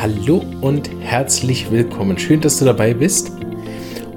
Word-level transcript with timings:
Hallo 0.00 0.44
und 0.60 0.88
herzlich 1.00 1.72
willkommen. 1.72 2.16
Schön, 2.18 2.40
dass 2.40 2.60
du 2.60 2.64
dabei 2.64 2.94
bist. 2.94 3.32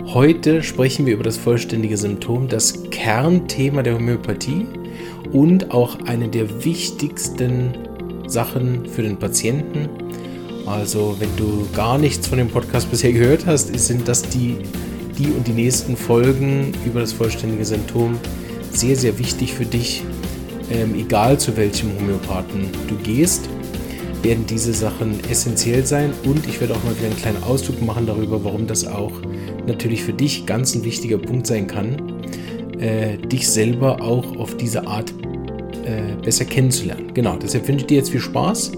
Heute 0.06 0.62
sprechen 0.62 1.08
wir 1.08 1.16
über 1.16 1.24
das 1.24 1.38
vollständige 1.38 1.98
Symptom, 1.98 2.48
das 2.48 2.84
Kernthema 2.92 3.82
der 3.82 3.96
Homöopathie 3.96 4.68
und 5.32 5.72
auch 5.72 5.98
eine 6.06 6.28
der 6.28 6.64
wichtigsten 6.64 7.72
Sachen 8.28 8.86
für 8.86 9.02
den 9.02 9.18
Patienten. 9.18 9.90
Also, 10.68 11.16
wenn 11.18 11.36
du 11.36 11.68
gar 11.74 11.98
nichts 11.98 12.28
von 12.28 12.38
dem 12.38 12.50
Podcast 12.50 12.92
bisher 12.92 13.12
gehört 13.12 13.48
hast, 13.48 13.76
sind 13.80 14.08
das 14.08 14.22
die, 14.22 14.58
die 15.18 15.32
und 15.32 15.48
die 15.48 15.54
nächsten 15.54 15.98
Folgen 15.98 16.74
über 16.86 17.00
das 17.00 17.12
vollständige 17.12 17.66
Symptom 17.66 18.20
sehr, 18.72 18.96
sehr 18.96 19.18
wichtig 19.18 19.56
für 19.56 19.66
dich, 19.66 20.04
ähm, 20.70 20.94
egal 20.94 21.40
zu 21.40 21.58
welchem 21.58 21.90
Homöopathen 21.98 22.70
du 22.88 22.96
gehst 22.98 23.50
werden 24.24 24.46
diese 24.46 24.74
Sachen 24.74 25.20
essentiell 25.30 25.86
sein 25.86 26.14
und 26.24 26.48
ich 26.48 26.62
werde 26.62 26.76
auch 26.76 26.84
mal 26.84 26.96
wieder 26.96 27.08
einen 27.08 27.18
kleinen 27.18 27.44
Ausdruck 27.44 27.82
machen 27.82 28.06
darüber, 28.06 28.44
warum 28.44 28.68
das 28.68 28.86
auch 28.86 29.12
natürlich 29.66 30.04
für 30.04 30.14
dich 30.14 30.46
ganz 30.46 30.76
ein 30.76 30.84
wichtiger 30.84 31.18
Punkt 31.18 31.48
sein 31.48 31.68
kann, 31.68 32.22
äh, 32.80 33.18
dich 33.18 33.50
selber 33.50 34.02
auch 34.02 34.38
auf 34.38 34.58
diese 34.58 34.86
Art 34.86 35.14
äh, 35.86 36.16
besser 36.24 36.46
kennenzulernen. 36.46 37.14
Genau, 37.14 37.36
deshalb 37.38 37.68
wünsche 37.68 37.82
ich 37.82 37.88
dir 37.88 37.98
jetzt 37.98 38.12
viel 38.12 38.20
Spaß. 38.20 38.74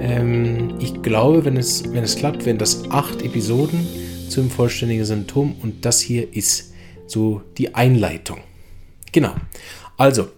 Ähm, 0.00 0.74
ich 0.80 1.00
glaube, 1.02 1.44
wenn 1.44 1.56
es, 1.56 1.84
wenn 1.92 2.02
es 2.02 2.16
klappt, 2.16 2.44
werden 2.44 2.58
das 2.58 2.90
acht 2.90 3.22
Episoden 3.22 3.86
zum 4.28 4.50
vollständigen 4.50 5.04
Symptom 5.04 5.54
und 5.62 5.84
das 5.84 6.00
hier 6.00 6.34
ist 6.34 6.72
so 7.06 7.42
die 7.58 7.74
Einleitung. 7.74 8.38
Genau. 9.12 9.34
Also, 9.96 10.28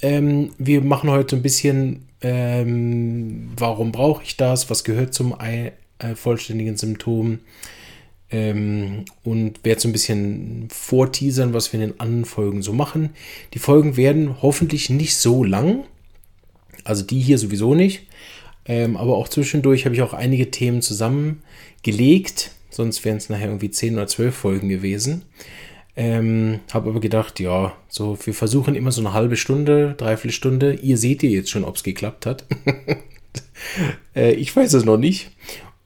ähm, 0.00 0.50
wir 0.58 0.80
machen 0.82 1.10
heute 1.10 1.36
ein 1.36 1.42
bisschen 1.42 2.06
ähm, 2.24 3.50
warum 3.54 3.92
brauche 3.92 4.22
ich 4.22 4.38
das, 4.38 4.70
was 4.70 4.82
gehört 4.82 5.12
zum 5.12 5.36
äh, 5.38 5.72
vollständigen 6.14 6.78
Symptom? 6.78 7.40
Ähm, 8.30 9.04
und 9.22 9.62
werde 9.62 9.82
so 9.82 9.88
ein 9.88 9.92
bisschen 9.92 10.68
vorteasern, 10.70 11.52
was 11.52 11.72
wir 11.72 11.80
in 11.80 11.90
den 11.90 12.00
anderen 12.00 12.24
Folgen 12.24 12.62
so 12.62 12.72
machen. 12.72 13.10
Die 13.52 13.58
Folgen 13.58 13.98
werden 13.98 14.40
hoffentlich 14.40 14.88
nicht 14.88 15.16
so 15.16 15.44
lang, 15.44 15.84
also 16.82 17.04
die 17.04 17.20
hier 17.20 17.36
sowieso 17.36 17.74
nicht, 17.74 18.06
ähm, 18.64 18.96
aber 18.96 19.16
auch 19.16 19.28
zwischendurch 19.28 19.84
habe 19.84 19.94
ich 19.94 20.00
auch 20.00 20.14
einige 20.14 20.50
Themen 20.50 20.80
zusammengelegt, 20.80 22.52
sonst 22.70 23.04
wären 23.04 23.18
es 23.18 23.28
nachher 23.28 23.48
irgendwie 23.48 23.70
10 23.70 23.96
oder 23.96 24.06
12 24.06 24.34
Folgen 24.34 24.70
gewesen. 24.70 25.24
Ähm, 25.96 26.60
habe 26.72 26.90
aber 26.90 27.00
gedacht, 27.00 27.38
ja, 27.38 27.72
so, 27.88 28.18
wir 28.24 28.34
versuchen 28.34 28.74
immer 28.74 28.90
so 28.90 29.00
eine 29.00 29.12
halbe 29.12 29.36
Stunde, 29.36 29.94
dreiviertel 29.96 30.32
Stunde. 30.32 30.74
Ihr 30.74 30.98
seht 30.98 31.22
ihr 31.22 31.30
jetzt 31.30 31.50
schon, 31.50 31.64
ob 31.64 31.76
es 31.76 31.84
geklappt 31.84 32.26
hat. 32.26 32.44
äh, 34.16 34.32
ich 34.32 34.54
weiß 34.54 34.72
es 34.74 34.84
noch 34.84 34.96
nicht. 34.96 35.30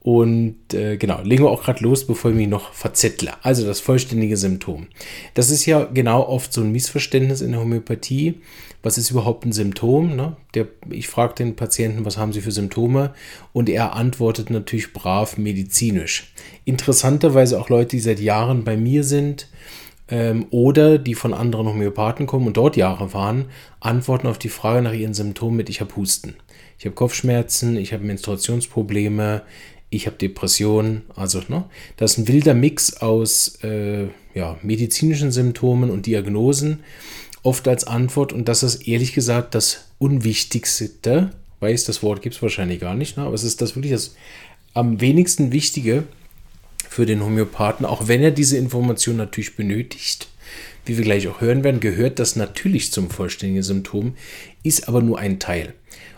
Und 0.01 0.73
äh, 0.73 0.97
genau, 0.97 1.21
legen 1.21 1.43
wir 1.43 1.51
auch 1.51 1.63
gerade 1.63 1.83
los, 1.83 2.07
bevor 2.07 2.31
ich 2.31 2.37
mich 2.37 2.47
noch 2.47 2.73
verzettle. 2.73 3.33
Also 3.43 3.65
das 3.65 3.81
vollständige 3.81 4.37
Symptom. 4.37 4.87
Das 5.33 5.51
ist 5.51 5.65
ja 5.65 5.83
genau 5.83 6.25
oft 6.25 6.53
so 6.53 6.61
ein 6.61 6.71
Missverständnis 6.71 7.41
in 7.41 7.51
der 7.51 7.59
Homöopathie. 7.59 8.35
Was 8.81 8.97
ist 8.97 9.11
überhaupt 9.11 9.45
ein 9.45 9.51
Symptom? 9.51 10.15
Ne? 10.15 10.37
Der, 10.53 10.67
ich 10.89 11.09
frage 11.09 11.35
den 11.35 11.57
Patienten, 11.57 12.05
was 12.05 12.17
haben 12.17 12.31
sie 12.31 12.39
für 12.39 12.51
Symptome? 12.51 13.13
Und 13.51 13.67
er 13.67 13.93
antwortet 13.93 14.49
natürlich 14.49 14.93
brav 14.93 15.37
medizinisch. 15.37 16.33
Interessanterweise 16.63 17.59
auch 17.59 17.67
Leute, 17.67 17.89
die 17.89 17.99
seit 17.99 18.21
Jahren 18.21 18.63
bei 18.63 18.77
mir 18.77 19.03
sind, 19.03 19.49
ähm, 20.09 20.47
oder 20.51 20.97
die 20.97 21.15
von 21.15 21.33
anderen 21.33 21.67
Homöopathen 21.67 22.27
kommen 22.27 22.47
und 22.47 22.57
dort 22.57 22.75
Jahre 22.77 23.13
waren, 23.13 23.45
antworten 23.79 24.27
auf 24.27 24.37
die 24.37 24.49
Frage 24.49 24.81
nach 24.81 24.93
ihren 24.93 25.13
Symptomen 25.13 25.57
mit 25.57 25.69
ich 25.69 25.81
habe 25.81 25.95
Husten. 25.95 26.35
Ich 26.77 26.85
habe 26.85 26.95
Kopfschmerzen, 26.95 27.75
ich 27.77 27.93
habe 27.93 28.05
Menstruationsprobleme, 28.05 29.41
ich 29.89 30.05
habe 30.05 30.17
Depressionen. 30.17 31.03
Also, 31.15 31.41
ne, 31.47 31.65
das 31.97 32.13
ist 32.13 32.17
ein 32.19 32.27
wilder 32.27 32.53
Mix 32.53 32.97
aus 33.01 33.59
äh, 33.63 34.07
ja, 34.33 34.57
medizinischen 34.61 35.31
Symptomen 35.31 35.89
und 35.89 36.05
Diagnosen, 36.05 36.79
oft 37.43 37.67
als 37.67 37.85
Antwort. 37.85 38.33
Und 38.33 38.47
das 38.47 38.63
ist 38.63 38.87
ehrlich 38.87 39.13
gesagt 39.13 39.55
das 39.55 39.89
Unwichtigste. 39.97 41.31
Weiß, 41.59 41.83
das 41.83 42.01
Wort 42.01 42.21
gibt 42.21 42.35
es 42.35 42.41
wahrscheinlich 42.41 42.79
gar 42.79 42.95
nicht, 42.95 43.17
ne? 43.17 43.23
aber 43.23 43.33
es 43.33 43.43
ist 43.43 43.61
das 43.61 43.75
wirklich 43.75 43.91
das 43.91 44.15
am 44.73 45.01
wenigsten 45.01 45.51
Wichtige, 45.51 46.05
für 46.99 47.05
den 47.05 47.23
Homöopathen, 47.23 47.85
auch 47.85 48.09
wenn 48.09 48.21
er 48.21 48.31
diese 48.31 48.57
Information 48.57 49.15
natürlich 49.15 49.55
benötigt. 49.55 50.27
Wie 50.83 50.97
wir 50.97 51.05
gleich 51.05 51.29
auch 51.29 51.39
hören 51.39 51.63
werden, 51.63 51.79
gehört 51.79 52.19
das 52.19 52.35
natürlich 52.35 52.91
zum 52.91 53.09
vollständigen 53.09 53.63
Symptom, 53.63 54.17
ist 54.63 54.89
aber 54.89 55.01
nur 55.01 55.17
ein 55.17 55.39
Teil. 55.39 55.75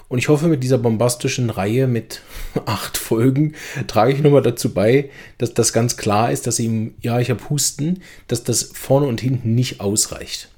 Und 0.07 0.17
ich 0.17 0.27
hoffe, 0.27 0.47
mit 0.47 0.63
dieser 0.63 0.79
bombastischen 0.79 1.51
Reihe 1.51 1.85
mit 1.85 2.23
acht 2.65 2.97
Folgen 2.97 3.53
trage 3.85 4.13
ich 4.13 4.23
nochmal 4.23 4.41
dazu 4.41 4.73
bei, 4.73 5.11
dass 5.37 5.53
das 5.53 5.71
ganz 5.71 5.97
klar 5.97 6.31
ist, 6.31 6.47
dass 6.47 6.57
ihm, 6.57 6.95
ja, 6.99 7.19
ich 7.19 7.29
habe 7.29 7.47
Husten, 7.51 8.01
dass 8.27 8.43
das 8.43 8.71
vorne 8.73 9.05
und 9.05 9.21
hinten 9.21 9.53
nicht 9.53 9.81
ausreicht. 9.81 10.49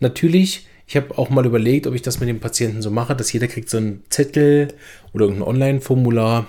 Natürlich, 0.00 0.66
ich 0.86 0.96
habe 0.96 1.16
auch 1.16 1.30
mal 1.30 1.46
überlegt, 1.46 1.86
ob 1.86 1.94
ich 1.94 2.02
das 2.02 2.20
mit 2.20 2.28
dem 2.28 2.40
Patienten 2.40 2.82
so 2.82 2.90
mache, 2.90 3.16
dass 3.16 3.32
jeder 3.32 3.48
kriegt 3.48 3.70
so 3.70 3.78
einen 3.78 4.02
Zettel 4.10 4.74
oder 5.14 5.24
irgendein 5.24 5.48
Online-Formular 5.48 6.46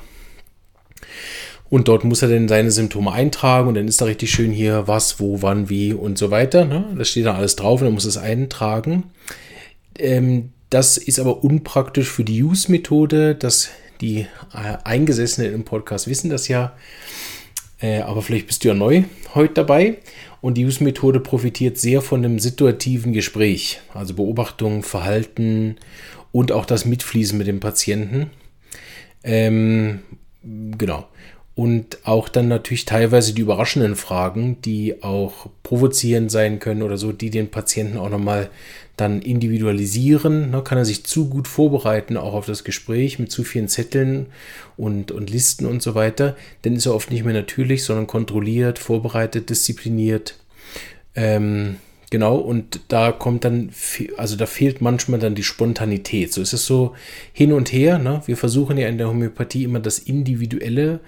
und 1.70 1.88
dort 1.88 2.04
muss 2.04 2.22
er 2.22 2.30
dann 2.30 2.48
seine 2.48 2.72
Symptome 2.72 3.12
eintragen 3.12 3.68
und 3.68 3.76
dann 3.76 3.88
ist 3.88 4.00
da 4.00 4.06
richtig 4.06 4.32
schön 4.32 4.52
hier, 4.52 4.88
was, 4.88 5.20
wo, 5.20 5.42
wann, 5.42 5.70
wie 5.70 5.94
und 5.94 6.18
so 6.18 6.32
weiter. 6.32 6.66
Ne? 6.66 6.86
Das 6.98 7.10
steht 7.10 7.26
da 7.26 7.36
alles 7.36 7.56
drauf 7.56 7.82
und 7.82 7.88
er 7.88 7.92
muss 7.92 8.06
es 8.06 8.18
eintragen. 8.18 9.04
Ähm, 9.98 10.52
das 10.70 10.98
ist 10.98 11.20
aber 11.20 11.44
unpraktisch 11.44 12.10
für 12.10 12.24
die 12.24 12.42
Use-Methode. 12.42 13.36
dass 13.36 13.70
Die 14.00 14.28
äh, 14.54 14.78
Eingesessenen 14.84 15.54
im 15.54 15.66
Podcast 15.66 16.08
wissen 16.08 16.30
das 16.30 16.48
ja. 16.48 16.74
Äh, 17.82 18.02
aber 18.02 18.22
vielleicht 18.22 18.48
bist 18.48 18.64
du 18.64 18.70
ja 18.70 18.74
neu 18.74 19.04
heute 19.36 19.56
dabei. 19.56 19.98
Und 20.40 20.54
die 20.54 20.66
Use-Methode 20.66 21.20
profitiert 21.20 21.78
sehr 21.78 22.02
von 22.02 22.22
dem 22.22 22.40
situativen 22.40 23.12
Gespräch. 23.12 23.82
Also 23.94 24.14
Beobachtung, 24.14 24.84
Verhalten 24.84 25.78
und 26.32 26.52
auch 26.52 26.66
das 26.66 26.86
Mitfließen 26.86 27.38
mit 27.38 27.48
dem 27.48 27.60
Patienten. 27.60 28.30
Ähm, 29.24 30.00
genau 30.78 31.08
und 31.58 32.06
auch 32.06 32.30
dann 32.30 32.48
natürlich 32.50 32.86
teilweise 32.86 33.34
die 33.34 33.42
überraschenden 33.42 33.96
Fragen, 33.96 34.62
die 34.62 35.02
auch 35.02 35.50
provozierend 35.64 36.30
sein 36.30 36.60
können 36.60 36.84
oder 36.84 36.98
so, 36.98 37.12
die 37.12 37.32
den 37.32 37.50
Patienten 37.50 37.98
auch 37.98 38.12
nochmal 38.12 38.52
dann 38.96 39.24
individualisieren. 39.24 40.52
Ne, 40.52 40.62
kann 40.62 40.78
er 40.78 40.86
sich 40.86 41.04
zu 41.06 41.30
gut 41.30 41.48
vorbereiten, 41.48 42.16
auch 42.16 42.36
auf 42.36 42.46
das 42.46 42.64
Gespräch 42.64 43.18
mit 43.18 43.32
zu 43.32 43.44
vielen 43.44 43.70
Zetteln 43.70 44.28
und, 44.78 45.12
und 45.12 45.32
Listen 45.32 45.66
und 45.66 45.82
so 45.82 45.96
weiter, 45.96 46.38
dann 46.62 46.76
ist 46.76 46.86
er 46.86 46.94
oft 46.94 47.10
nicht 47.10 47.26
mehr 47.26 47.34
natürlich, 47.34 47.84
sondern 47.84 48.06
kontrolliert, 48.06 48.78
vorbereitet, 48.78 49.50
diszipliniert. 49.50 50.36
Ähm, 51.16 51.78
genau, 52.12 52.36
und 52.36 52.82
da 52.88 53.12
kommt 53.12 53.46
dann, 53.46 53.72
also 54.16 54.36
da 54.36 54.46
fehlt 54.46 54.82
manchmal 54.82 55.20
dann 55.20 55.34
die 55.34 55.44
Spontanität. 55.44 56.34
So 56.34 56.40
ist 56.40 56.54
es 56.54 56.68
so 56.68 56.94
hin 57.34 57.52
und 57.52 57.74
her. 57.74 57.98
Ne? 57.98 58.22
Wir 58.28 58.38
versuchen 58.38 58.78
ja 58.78 58.88
in 58.88 59.00
der 59.00 59.08
Homöopathie 59.08 59.64
immer 59.64 59.80
das 59.80 59.98
Individuelle 59.98 61.00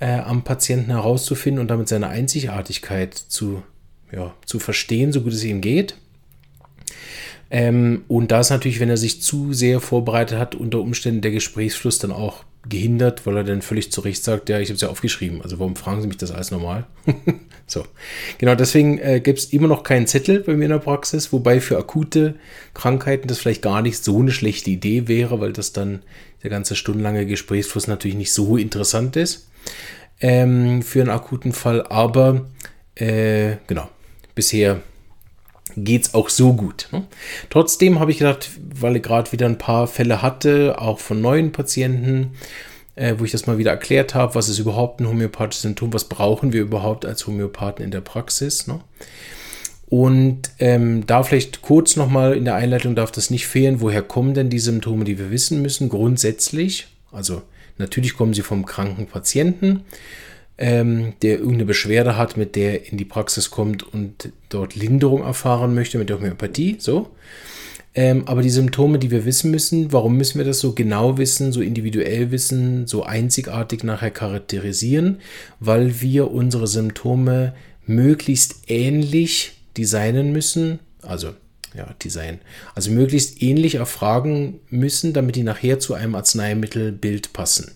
äh, 0.00 0.18
am 0.18 0.44
Patienten 0.44 0.90
herauszufinden 0.90 1.60
und 1.60 1.68
damit 1.68 1.88
seine 1.88 2.08
Einzigartigkeit 2.08 3.14
zu, 3.14 3.62
ja, 4.12 4.34
zu 4.44 4.58
verstehen, 4.58 5.12
so 5.12 5.22
gut 5.22 5.32
es 5.32 5.44
ihm 5.44 5.60
geht. 5.60 5.96
Ähm, 7.50 8.04
und 8.08 8.32
da 8.32 8.40
ist 8.40 8.50
natürlich, 8.50 8.80
wenn 8.80 8.88
er 8.88 8.96
sich 8.96 9.22
zu 9.22 9.52
sehr 9.52 9.80
vorbereitet 9.80 10.38
hat, 10.38 10.54
unter 10.54 10.80
Umständen 10.80 11.20
der 11.20 11.30
Gesprächsfluss 11.30 11.98
dann 11.98 12.10
auch 12.10 12.44
gehindert, 12.68 13.26
weil 13.26 13.36
er 13.36 13.44
dann 13.44 13.62
völlig 13.62 13.92
zu 13.92 14.00
Recht 14.00 14.24
sagt, 14.24 14.48
ja, 14.48 14.58
ich 14.58 14.70
habe 14.70 14.76
es 14.76 14.80
ja 14.80 14.88
aufgeschrieben, 14.88 15.42
also 15.42 15.58
warum 15.58 15.76
fragen 15.76 16.00
Sie 16.00 16.08
mich 16.08 16.16
das 16.16 16.30
alles 16.30 16.50
normal? 16.50 16.86
so, 17.66 17.84
genau, 18.38 18.54
deswegen 18.54 18.98
äh, 18.98 19.20
gibt 19.20 19.38
es 19.38 19.52
immer 19.52 19.68
noch 19.68 19.82
keinen 19.82 20.06
Zettel 20.06 20.40
bei 20.40 20.54
mir 20.54 20.64
in 20.64 20.70
der 20.70 20.78
Praxis, 20.78 21.32
wobei 21.32 21.60
für 21.60 21.76
akute 21.76 22.36
Krankheiten 22.72 23.28
das 23.28 23.38
vielleicht 23.38 23.62
gar 23.62 23.82
nicht 23.82 24.02
so 24.02 24.18
eine 24.18 24.30
schlechte 24.30 24.70
Idee 24.70 25.06
wäre, 25.06 25.40
weil 25.40 25.52
das 25.52 25.72
dann 25.72 26.02
der 26.42 26.50
ganze 26.50 26.74
stundenlange 26.74 27.26
Gesprächsfluss 27.26 27.86
natürlich 27.86 28.16
nicht 28.16 28.32
so 28.32 28.56
interessant 28.56 29.16
ist 29.16 29.48
ähm, 30.20 30.82
für 30.82 31.00
einen 31.00 31.10
akuten 31.10 31.52
Fall. 31.52 31.86
Aber 31.86 32.46
äh, 32.94 33.56
genau, 33.66 33.88
bisher 34.34 34.80
geht 35.76 36.06
es 36.06 36.14
auch 36.14 36.28
so 36.28 36.52
gut. 36.52 36.88
Ne? 36.92 37.04
Trotzdem 37.50 38.00
habe 38.00 38.10
ich 38.10 38.18
gedacht, 38.18 38.50
weil 38.74 38.96
ich 38.96 39.02
gerade 39.02 39.32
wieder 39.32 39.46
ein 39.46 39.58
paar 39.58 39.86
Fälle 39.86 40.22
hatte, 40.22 40.80
auch 40.80 40.98
von 40.98 41.20
neuen 41.20 41.52
Patienten, 41.52 42.32
äh, 42.94 43.14
wo 43.18 43.24
ich 43.24 43.32
das 43.32 43.46
mal 43.46 43.58
wieder 43.58 43.72
erklärt 43.72 44.14
habe, 44.14 44.34
was 44.34 44.48
ist 44.48 44.58
überhaupt 44.58 45.00
ein 45.00 45.08
homöopathisches 45.08 45.62
Symptom, 45.62 45.92
was 45.92 46.04
brauchen 46.04 46.52
wir 46.52 46.62
überhaupt 46.62 47.04
als 47.04 47.26
Homöopathen 47.26 47.84
in 47.84 47.90
der 47.90 48.02
Praxis. 48.02 48.66
Ne? 48.66 48.80
Und 49.86 50.50
ähm, 50.58 51.06
da 51.06 51.22
vielleicht 51.22 51.62
kurz 51.62 51.96
nochmal 51.96 52.36
in 52.36 52.44
der 52.44 52.54
Einleitung 52.54 52.94
darf 52.94 53.10
das 53.10 53.30
nicht 53.30 53.46
fehlen, 53.46 53.80
woher 53.80 54.02
kommen 54.02 54.34
denn 54.34 54.50
die 54.50 54.58
Symptome, 54.58 55.04
die 55.04 55.18
wir 55.18 55.30
wissen 55.30 55.60
müssen, 55.60 55.88
grundsätzlich. 55.88 56.88
Also 57.12 57.42
Natürlich 57.78 58.16
kommen 58.16 58.34
sie 58.34 58.42
vom 58.42 58.66
kranken 58.66 59.06
Patienten, 59.06 59.82
ähm, 60.58 61.14
der 61.22 61.38
irgendeine 61.38 61.66
Beschwerde 61.66 62.16
hat, 62.16 62.36
mit 62.36 62.56
der 62.56 62.90
in 62.90 62.98
die 62.98 63.04
Praxis 63.04 63.50
kommt 63.50 63.82
und 63.82 64.30
dort 64.48 64.76
Linderung 64.76 65.22
erfahren 65.22 65.74
möchte 65.74 65.98
mit 65.98 66.08
der 66.08 66.18
Homöopathie. 66.18 66.76
So. 66.78 67.10
Ähm, 67.96 68.26
aber 68.26 68.42
die 68.42 68.50
Symptome, 68.50 68.98
die 68.98 69.10
wir 69.10 69.24
wissen 69.24 69.50
müssen, 69.50 69.92
warum 69.92 70.16
müssen 70.16 70.38
wir 70.38 70.44
das 70.44 70.58
so 70.58 70.72
genau 70.72 71.16
wissen, 71.16 71.52
so 71.52 71.60
individuell 71.60 72.32
wissen, 72.32 72.86
so 72.86 73.04
einzigartig 73.04 73.84
nachher 73.84 74.10
charakterisieren? 74.10 75.18
Weil 75.60 76.00
wir 76.00 76.30
unsere 76.32 76.66
Symptome 76.66 77.54
möglichst 77.86 78.68
ähnlich 78.68 79.52
designen 79.76 80.32
müssen, 80.32 80.80
also 81.02 81.34
ja, 81.76 81.92
Design, 82.02 82.40
also 82.74 82.90
möglichst 82.90 83.42
ähnlich 83.42 83.76
erfragen 83.76 84.60
müssen, 84.70 85.12
damit 85.12 85.36
die 85.36 85.42
nachher 85.42 85.78
zu 85.78 85.94
einem 85.94 86.14
Arzneimittelbild 86.14 87.32
passen. 87.32 87.72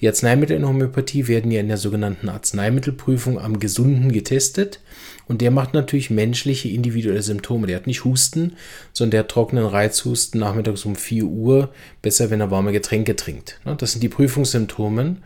Die 0.00 0.08
Arzneimittel 0.08 0.56
in 0.56 0.66
Homöopathie 0.66 1.28
werden 1.28 1.50
ja 1.50 1.60
in 1.60 1.68
der 1.68 1.76
sogenannten 1.76 2.28
Arzneimittelprüfung 2.28 3.38
am 3.38 3.60
Gesunden 3.60 4.10
getestet 4.12 4.80
und 5.26 5.40
der 5.40 5.50
macht 5.50 5.74
natürlich 5.74 6.10
menschliche 6.10 6.68
individuelle 6.68 7.22
Symptome. 7.22 7.66
Der 7.66 7.76
hat 7.76 7.86
nicht 7.86 8.04
Husten, 8.04 8.54
sondern 8.92 9.12
der 9.12 9.20
hat 9.20 9.30
trockenen 9.30 9.66
Reizhusten 9.66 10.40
nachmittags 10.40 10.84
um 10.84 10.96
4 10.96 11.24
Uhr, 11.24 11.72
besser 12.00 12.30
wenn 12.30 12.40
er 12.40 12.50
warme 12.50 12.72
Getränke 12.72 13.16
trinkt. 13.16 13.60
Das 13.78 13.92
sind 13.92 14.02
die 14.02 14.08
Prüfungssymptome 14.08 15.16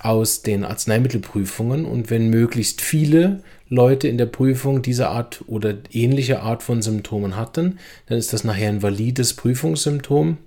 aus 0.00 0.42
den 0.42 0.64
Arzneimittelprüfungen 0.64 1.84
und 1.84 2.10
wenn 2.10 2.28
möglichst 2.30 2.80
viele 2.80 3.42
Leute 3.68 4.08
in 4.08 4.18
der 4.18 4.26
Prüfung 4.26 4.82
diese 4.82 5.08
Art 5.08 5.44
oder 5.46 5.74
ähnliche 5.92 6.40
Art 6.40 6.62
von 6.62 6.82
Symptomen 6.82 7.36
hatten, 7.36 7.78
dann 8.06 8.18
ist 8.18 8.32
das 8.32 8.44
nachher 8.44 8.68
ein 8.68 8.82
valides 8.82 9.34
Prüfungssymptom. 9.34 10.38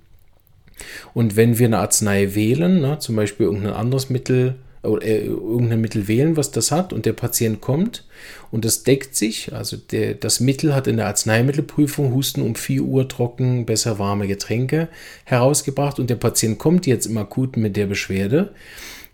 Und 1.14 1.36
wenn 1.36 1.58
wir 1.58 1.66
eine 1.66 1.78
Arznei 1.78 2.34
wählen, 2.34 2.80
ne, 2.80 2.98
zum 2.98 3.16
Beispiel 3.16 3.46
irgendein 3.46 3.74
anderes 3.74 4.10
Mittel 4.10 4.56
oder 4.82 5.04
äh, 5.04 5.26
irgendein 5.26 5.80
Mittel 5.80 6.08
wählen, 6.08 6.36
was 6.36 6.50
das 6.50 6.72
hat, 6.72 6.92
und 6.92 7.06
der 7.06 7.12
Patient 7.12 7.60
kommt 7.60 8.04
und 8.50 8.64
das 8.64 8.82
deckt 8.82 9.14
sich, 9.14 9.52
also 9.52 9.76
der, 9.76 10.14
das 10.14 10.40
Mittel 10.40 10.74
hat 10.74 10.86
in 10.86 10.96
der 10.96 11.06
Arzneimittelprüfung 11.06 12.12
Husten 12.12 12.42
um 12.42 12.56
4 12.56 12.82
Uhr 12.82 13.08
trocken, 13.08 13.64
besser 13.64 13.98
warme 13.98 14.26
Getränke 14.26 14.88
herausgebracht 15.24 16.00
und 16.00 16.10
der 16.10 16.16
Patient 16.16 16.58
kommt 16.58 16.86
jetzt 16.86 17.06
im 17.06 17.16
Akuten 17.16 17.62
mit 17.62 17.76
der 17.76 17.86
Beschwerde, 17.86 18.52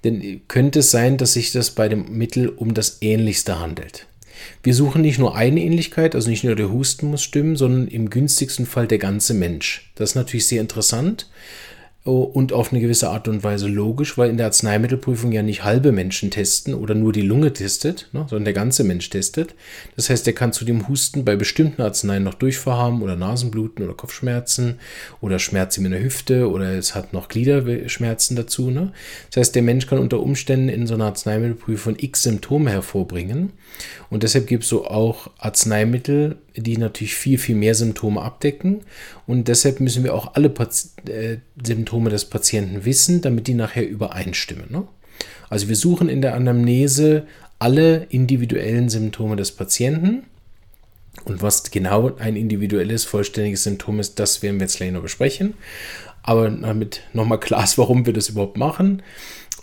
denn 0.05 0.41
könnte 0.49 0.81
es 0.81 0.91
sein, 0.91 1.17
dass 1.17 1.33
sich 1.33 1.53
das 1.53 1.71
bei 1.71 1.89
dem 1.89 2.17
Mittel 2.17 2.49
um 2.49 2.75
das 2.75 2.99
Ähnlichste 3.01 3.59
handelt. 3.59 4.07
Wir 4.63 4.75
suchen 4.75 5.03
nicht 5.03 5.19
nur 5.19 5.35
eine 5.37 5.61
Ähnlichkeit, 5.61 6.15
also 6.15 6.31
nicht 6.31 6.45
nur 6.45 6.55
der 6.55 6.71
Husten 6.71 7.09
muss 7.09 7.23
stimmen, 7.23 7.57
sondern 7.57 7.89
im 7.89 8.09
günstigsten 8.11 8.67
Fall 8.67 8.87
der 8.87 8.99
ganze 8.99 9.35
Mensch. 9.35 9.91
Das 9.97 10.11
ist 10.11 10.15
natürlich 10.15 10.47
sehr 10.47 10.61
interessant, 10.61 11.29
und 12.15 12.53
auf 12.53 12.73
eine 12.73 12.81
gewisse 12.81 13.11
Art 13.11 13.29
und 13.29 13.45
Weise 13.45 13.69
logisch, 13.69 14.17
weil 14.17 14.31
in 14.31 14.37
der 14.37 14.47
Arzneimittelprüfung 14.47 15.33
ja 15.33 15.43
nicht 15.43 15.65
halbe 15.65 15.93
Menschen 15.93 16.31
testen 16.31 16.75
oder 16.75 16.95
nur 16.95 17.13
die 17.13 17.23
Lunge 17.23 17.53
testet, 17.53 18.09
ne, 18.13 18.27
sondern 18.29 18.45
der 18.45 18.55
ganze 18.55 18.85
Mensch 18.85 19.09
testet. 19.11 19.55
Das 19.97 20.11
heißt, 20.11 20.27
der 20.27 20.33
kann 20.33 20.53
zu 20.53 20.65
dem 20.65 20.89
Husten 20.89 21.25
bei 21.25 21.37
bestimmten 21.37 21.83
Arzneien 21.83 22.25
noch 22.25 22.35
Durchfall 22.35 22.77
haben 22.77 23.03
oder 23.03 23.17
Nasenbluten 23.17 23.85
oder 23.85 23.95
Kopfschmerzen 23.95 24.79
oder 25.21 25.39
Schmerzen 25.39 25.85
in 25.85 25.93
der 25.93 26.03
Hüfte 26.03 26.49
oder 26.51 26.73
es 26.75 26.95
hat 26.95 27.13
noch 27.13 27.29
Gliederschmerzen 27.29 28.37
dazu. 28.37 28.71
Ne? 28.71 28.93
Das 29.31 29.41
heißt, 29.41 29.55
der 29.55 29.63
Mensch 29.63 29.87
kann 29.87 29.99
unter 29.99 30.21
Umständen 30.21 30.69
in 30.69 30.87
so 30.87 30.95
einer 30.95 31.07
Arzneimittelprüfung 31.07 31.97
x 31.99 32.23
Symptome 32.23 32.71
hervorbringen. 32.71 33.53
Und 34.11 34.23
deshalb 34.23 34.47
gibt 34.47 34.65
es 34.65 34.71
so 34.71 34.87
auch 34.87 35.31
Arzneimittel, 35.39 36.37
die 36.63 36.77
natürlich 36.77 37.15
viel, 37.15 37.39
viel 37.39 37.55
mehr 37.55 37.75
Symptome 37.75 38.23
abdecken. 38.23 38.81
Und 39.27 39.49
deshalb 39.49 39.81
müssen 39.81 40.05
wir 40.05 40.15
auch 40.15 40.35
alle 40.35 40.51
Pati 40.51 40.89
äh, 41.11 41.39
Symptome 41.63 42.11
des 42.11 42.25
Patienten 42.27 42.85
wissen, 42.85 43.21
damit 43.21 43.47
die 43.47 43.55
nachher 43.55 43.89
übereinstimmen. 43.89 44.67
Ne? 44.71 44.87
Also 45.49 45.69
wir 45.69 45.77
suchen 45.77 46.09
in 46.09 46.23
der 46.23 46.35
Anamnese 46.35 47.27
alle 47.59 48.07
individuellen 48.11 48.89
Symptome 48.89 49.37
des 49.37 49.53
Patienten. 49.53 50.25
Und 51.25 51.43
was 51.43 51.71
genau 51.71 52.15
ein 52.17 52.37
individuelles, 52.37 53.05
vollständiges 53.05 53.65
Symptom 53.65 53.99
ist, 54.01 54.19
das 54.19 54.43
werden 54.43 54.59
wir 54.59 54.67
jetzt 54.67 54.77
gleich 54.77 54.93
noch 54.93 55.03
besprechen. 55.03 55.55
Aber 56.23 56.49
damit 56.49 57.03
nochmal 57.13 57.41
klar 57.41 57.65
ist, 57.65 57.79
warum 57.79 58.07
wir 58.07 58.13
das 58.13 58.29
überhaupt 58.29 58.57
machen. 58.57 59.03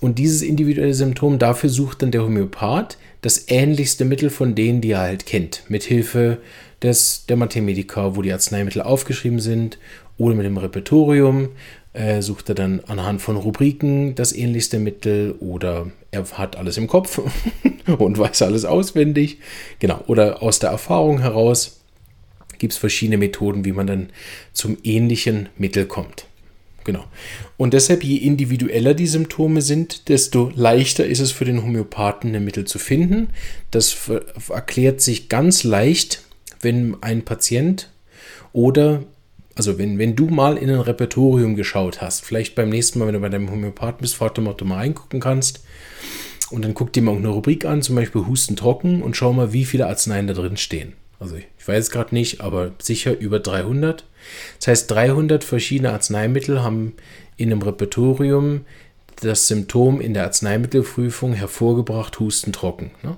Und 0.01 0.19
dieses 0.19 0.42
individuelle 0.42 0.94
Symptom, 0.94 1.39
dafür 1.39 1.69
sucht 1.69 2.01
dann 2.01 2.12
der 2.12 2.24
Homöopath 2.24 2.97
das 3.21 3.45
ähnlichste 3.47 4.06
Mittel 4.06 4.30
von 4.30 4.53
denen, 4.53 4.81
die 4.81 4.92
er 4.92 5.00
halt 5.00 5.25
kennt. 5.25 5.63
Mithilfe 5.69 6.39
des, 6.86 7.26
der 7.28 7.36
Mathemedica, 7.36 8.16
wo 8.16 8.22
die 8.22 8.32
Arzneimittel 8.32 8.82
aufgeschrieben 8.82 9.40
sind, 9.40 9.78
oder 10.18 10.36
mit 10.36 10.46
dem 10.46 10.58
Repertorium. 10.58 11.50
Äh, 11.94 12.22
sucht 12.22 12.50
er 12.50 12.56
dann 12.56 12.82
anhand 12.88 13.22
von 13.22 13.38
Rubriken 13.38 14.16
das 14.16 14.34
ähnlichste 14.34 14.80
Mittel 14.80 15.36
oder 15.40 15.88
er 16.12 16.26
hat 16.32 16.58
alles 16.58 16.76
im 16.76 16.88
Kopf 16.88 17.22
und 17.98 18.18
weiß 18.18 18.42
alles 18.42 18.66
auswendig. 18.66 19.40
Genau, 19.80 20.04
oder 20.08 20.44
aus 20.44 20.60
der 20.60 20.72
Erfahrung 20.72 21.22
heraus 21.22 21.80
gibt 22.58 22.74
es 22.74 22.80
verschiedene 22.80 23.18
Methoden, 23.18 23.64
wie 23.64 23.72
man 23.72 23.88
dann 23.88 24.10
zum 24.52 24.78
ähnlichen 24.84 25.48
Mittel 25.58 25.86
kommt. 25.86 26.26
Genau. 26.84 27.06
Und 27.58 27.74
deshalb, 27.74 28.04
je 28.04 28.18
individueller 28.18 28.94
die 28.94 29.08
Symptome 29.08 29.62
sind, 29.62 30.10
desto 30.10 30.52
leichter 30.54 31.06
ist 31.06 31.20
es 31.20 31.31
für 31.31 31.46
den 31.46 31.64
Homöopathen, 31.64 32.36
ein 32.36 32.46
Mittel 32.46 32.66
zu 32.66 32.78
finden. 32.78 33.30
Das 33.72 34.12
erklärt 34.50 35.00
sich 35.02 35.28
ganz 35.28 35.64
leicht, 35.64 36.25
wenn 36.62 36.98
ein 37.02 37.24
Patient 37.24 37.90
oder, 38.54 39.04
also 39.56 39.78
wenn, 39.78 39.98
wenn 39.98 40.16
du 40.16 40.28
mal 40.28 40.57
in 40.57 40.69
ein 40.69 40.80
Repertorium 40.80 41.56
geschaut 41.56 42.02
hast, 42.02 42.24
vielleicht 42.24 42.56
beim 42.56 42.69
nächsten 42.69 43.00
Mal, 43.00 43.07
wenn 43.07 43.16
du 43.16 43.19
bei 43.19 43.30
deinem 43.30 43.52
Homöopathen 43.52 44.02
bist, 44.02 44.19
warte 44.22 44.42
mal, 44.42 44.52
ob 44.52 44.57
du 44.57 44.66
mal 44.66 44.78
reingucken 44.78 45.19
kannst. 45.19 45.63
Und 46.52 46.63
dann 46.63 46.75
guck 46.75 46.94
dir 46.94 47.02
mal 47.02 47.16
eine 47.16 47.30
Rubrik 47.30 47.66
an, 47.66 47.81
zum 47.81 47.96
Beispiel 47.96 48.28
Husten 48.28 48.56
trocken 48.56 49.02
und 49.02 49.18
schau 49.18 49.34
mal, 49.34 49.52
wie 49.52 49.66
viele 49.66 49.88
Arzneien 49.88 50.28
da 50.28 50.34
drin 50.34 50.57
stehen. 50.57 50.94
Also 51.19 51.36
ich 51.36 51.68
weiß 51.68 51.86
es 51.86 51.92
gerade 51.92 52.13
nicht, 52.13 52.42
aber 52.42 52.72
sicher 52.80 53.18
über 53.18 53.40
300. 53.40 54.06
Das 54.60 54.68
heißt, 54.68 54.92
300 54.92 55.44
verschiedene 55.44 55.92
Arzneimittel 55.92 56.62
haben 56.62 56.94
in 57.38 57.52
einem 57.52 57.62
Repertorium 57.62 58.62
das 59.22 59.48
Symptom 59.48 60.02
in 60.02 60.14
der 60.14 60.24
Arzneimittelprüfung 60.24 61.34
hervorgebracht, 61.34 62.20
Husten 62.20 62.54
trocken. 62.54 62.92
Ne? 63.04 63.18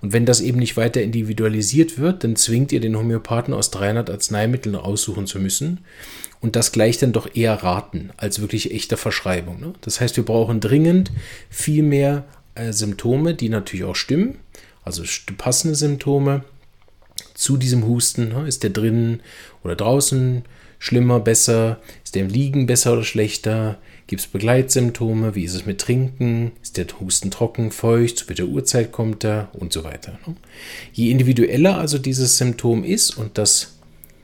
Und 0.00 0.12
wenn 0.12 0.26
das 0.26 0.40
eben 0.40 0.58
nicht 0.58 0.76
weiter 0.76 1.02
individualisiert 1.02 1.98
wird, 1.98 2.24
dann 2.24 2.36
zwingt 2.36 2.72
ihr 2.72 2.80
den 2.80 2.96
Homöopathen 2.96 3.54
aus 3.54 3.70
300 3.70 4.10
Arzneimitteln 4.10 4.76
aussuchen 4.76 5.26
zu 5.26 5.38
müssen. 5.38 5.80
Und 6.40 6.54
das 6.54 6.72
gleicht 6.72 7.02
dann 7.02 7.12
doch 7.12 7.34
eher 7.34 7.54
raten 7.54 8.10
als 8.16 8.40
wirklich 8.40 8.72
echte 8.72 8.96
Verschreibung. 8.96 9.60
Ne? 9.60 9.72
Das 9.80 10.00
heißt, 10.00 10.16
wir 10.16 10.24
brauchen 10.24 10.60
dringend 10.60 11.10
viel 11.50 11.82
mehr 11.82 12.24
äh, 12.54 12.72
Symptome, 12.72 13.34
die 13.34 13.48
natürlich 13.48 13.84
auch 13.84 13.96
stimmen, 13.96 14.38
also 14.84 15.02
passende 15.36 15.74
Symptome 15.74 16.44
zu 17.34 17.56
diesem 17.56 17.86
Husten. 17.86 18.28
Ne? 18.28 18.46
Ist 18.46 18.62
der 18.62 18.70
drinnen 18.70 19.20
oder 19.64 19.74
draußen 19.74 20.44
schlimmer, 20.78 21.20
besser? 21.20 21.80
Ist 22.08 22.14
der 22.14 22.24
Liegen 22.24 22.64
besser 22.64 22.94
oder 22.94 23.04
schlechter? 23.04 23.76
Gibt 24.06 24.22
es 24.22 24.28
Begleitsymptome? 24.28 25.34
Wie 25.34 25.44
ist 25.44 25.52
es 25.52 25.66
mit 25.66 25.78
Trinken? 25.78 26.52
Ist 26.62 26.78
der 26.78 26.86
Husten 26.98 27.30
trocken, 27.30 27.70
feucht? 27.70 28.16
Zu 28.16 28.28
welcher 28.30 28.46
Uhrzeit 28.46 28.92
kommt 28.92 29.24
er? 29.24 29.50
Und 29.52 29.74
so 29.74 29.84
weiter. 29.84 30.18
Ne? 30.26 30.34
Je 30.94 31.10
individueller 31.10 31.76
also 31.76 31.98
dieses 31.98 32.38
Symptom 32.38 32.82
ist, 32.82 33.10
und 33.10 33.36
das 33.36 33.74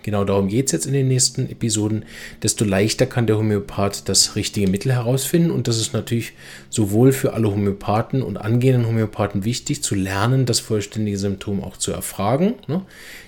genau 0.03 0.25
darum 0.25 0.49
geht 0.49 0.65
es 0.65 0.73
jetzt 0.73 0.87
in 0.87 0.95
den 0.95 1.09
nächsten 1.09 1.47
Episoden, 1.51 2.07
desto 2.43 2.65
leichter 2.65 3.05
kann 3.05 3.27
der 3.27 3.37
Homöopath 3.37 4.09
das 4.09 4.35
richtige 4.35 4.71
Mittel 4.71 4.91
herausfinden. 4.91 5.51
Und 5.51 5.69
das 5.69 5.79
ist 5.79 5.93
natürlich 5.93 6.33
sowohl 6.71 7.13
für 7.13 7.35
alle 7.35 7.51
Homöopathen 7.51 8.23
und 8.23 8.39
angehenden 8.39 8.87
Homöopathen 8.87 9.45
wichtig, 9.45 9.83
zu 9.83 9.95
lernen, 9.95 10.47
das 10.47 10.59
vollständige 10.59 11.19
Symptom 11.19 11.63
auch 11.63 11.77
zu 11.77 11.93
erfragen. 11.93 12.55
Ne? 12.67 12.81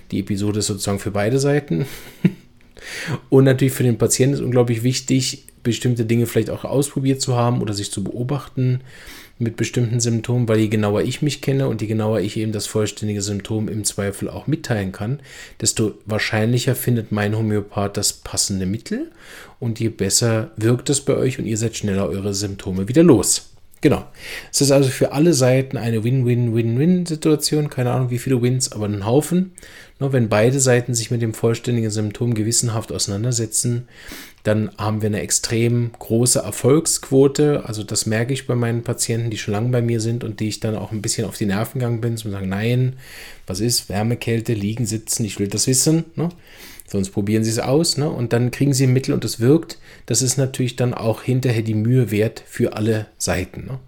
Die 0.09 0.21
Episode 0.21 0.57
ist 0.57 0.65
sozusagen 0.65 0.97
für 0.97 1.11
beide 1.11 1.37
Seiten. 1.37 1.85
Und 3.29 3.43
natürlich 3.43 3.73
für 3.73 3.83
den 3.83 3.97
Patienten 3.97 4.35
ist 4.35 4.41
unglaublich 4.41 4.83
wichtig, 4.83 5.45
bestimmte 5.63 6.05
Dinge 6.05 6.25
vielleicht 6.25 6.49
auch 6.49 6.63
ausprobiert 6.63 7.21
zu 7.21 7.35
haben 7.35 7.61
oder 7.61 7.73
sich 7.73 7.91
zu 7.91 8.03
beobachten 8.03 8.81
mit 9.39 9.55
bestimmten 9.55 9.99
Symptomen, 9.99 10.47
weil 10.47 10.59
je 10.59 10.67
genauer 10.67 11.01
ich 11.01 11.21
mich 11.21 11.41
kenne 11.41 11.67
und 11.67 11.81
je 11.81 11.87
genauer 11.87 12.21
ich 12.21 12.37
eben 12.37 12.51
das 12.51 12.65
vollständige 12.65 13.21
Symptom 13.21 13.67
im 13.67 13.83
Zweifel 13.83 14.29
auch 14.29 14.47
mitteilen 14.47 14.91
kann, 14.91 15.19
desto 15.61 15.93
wahrscheinlicher 16.05 16.75
findet 16.75 17.11
mein 17.11 17.37
Homöopath 17.37 17.97
das 17.97 18.13
passende 18.13 18.65
Mittel 18.65 19.11
und 19.59 19.79
je 19.79 19.89
besser 19.89 20.51
wirkt 20.55 20.89
es 20.89 21.01
bei 21.01 21.15
euch 21.15 21.37
und 21.37 21.45
ihr 21.45 21.57
seid 21.57 21.75
schneller 21.75 22.09
eure 22.09 22.33
Symptome 22.33 22.87
wieder 22.87 23.03
los. 23.03 23.56
Genau. 23.81 24.05
Es 24.51 24.61
ist 24.61 24.71
also 24.71 24.89
für 24.89 25.11
alle 25.11 25.33
Seiten 25.33 25.77
eine 25.77 26.03
Win-Win-Win-Win-Situation. 26.03 27.69
Keine 27.69 27.91
Ahnung, 27.91 28.09
wie 28.09 28.17
viele 28.17 28.41
Wins, 28.41 28.71
aber 28.71 28.85
ein 28.85 29.05
Haufen. 29.05 29.51
Nur 29.99 30.13
wenn 30.13 30.29
beide 30.29 30.59
Seiten 30.59 30.95
sich 30.95 31.11
mit 31.11 31.21
dem 31.21 31.33
vollständigen 31.33 31.91
Symptom 31.91 32.33
gewissenhaft 32.33 32.91
auseinandersetzen, 32.91 33.87
dann 34.43 34.71
haben 34.77 35.01
wir 35.01 35.07
eine 35.07 35.21
extrem 35.21 35.91
große 35.97 36.39
Erfolgsquote. 36.39 37.65
Also 37.65 37.83
das 37.83 38.05
merke 38.05 38.33
ich 38.33 38.47
bei 38.47 38.55
meinen 38.55 38.83
Patienten, 38.83 39.29
die 39.29 39.37
schon 39.37 39.53
lange 39.53 39.69
bei 39.69 39.81
mir 39.81 39.99
sind 39.99 40.23
und 40.23 40.39
die 40.39 40.47
ich 40.47 40.59
dann 40.59 40.75
auch 40.75 40.91
ein 40.91 41.01
bisschen 41.01 41.27
auf 41.27 41.37
die 41.37 41.45
Nerven 41.45 41.79
gegangen 41.79 42.01
bin, 42.01 42.17
zu 42.17 42.29
sagen, 42.29 42.49
nein, 42.49 42.95
was 43.45 43.59
ist 43.59 43.89
Wärme, 43.89 44.17
Kälte, 44.17 44.53
liegen, 44.53 44.85
sitzen, 44.85 45.25
ich 45.25 45.39
will 45.39 45.47
das 45.47 45.67
wissen. 45.67 46.05
Ne? 46.15 46.29
Sonst 46.89 47.11
probieren 47.11 47.43
sie 47.43 47.51
es 47.51 47.59
aus 47.59 47.97
ne? 47.97 48.09
und 48.09 48.33
dann 48.33 48.49
kriegen 48.49 48.73
sie 48.73 48.85
ein 48.85 48.93
Mittel 48.93 49.13
und 49.13 49.25
es 49.25 49.39
wirkt. 49.39 49.77
Das 50.05 50.21
ist 50.21 50.37
natürlich 50.37 50.77
dann 50.77 50.93
auch 50.93 51.21
hinterher 51.21 51.61
die 51.61 51.73
Mühe 51.73 52.11
wert 52.11 52.41
für 52.47 52.73
alle 52.73 53.07
Seiten. 53.17 53.65
Ne? 53.65 53.79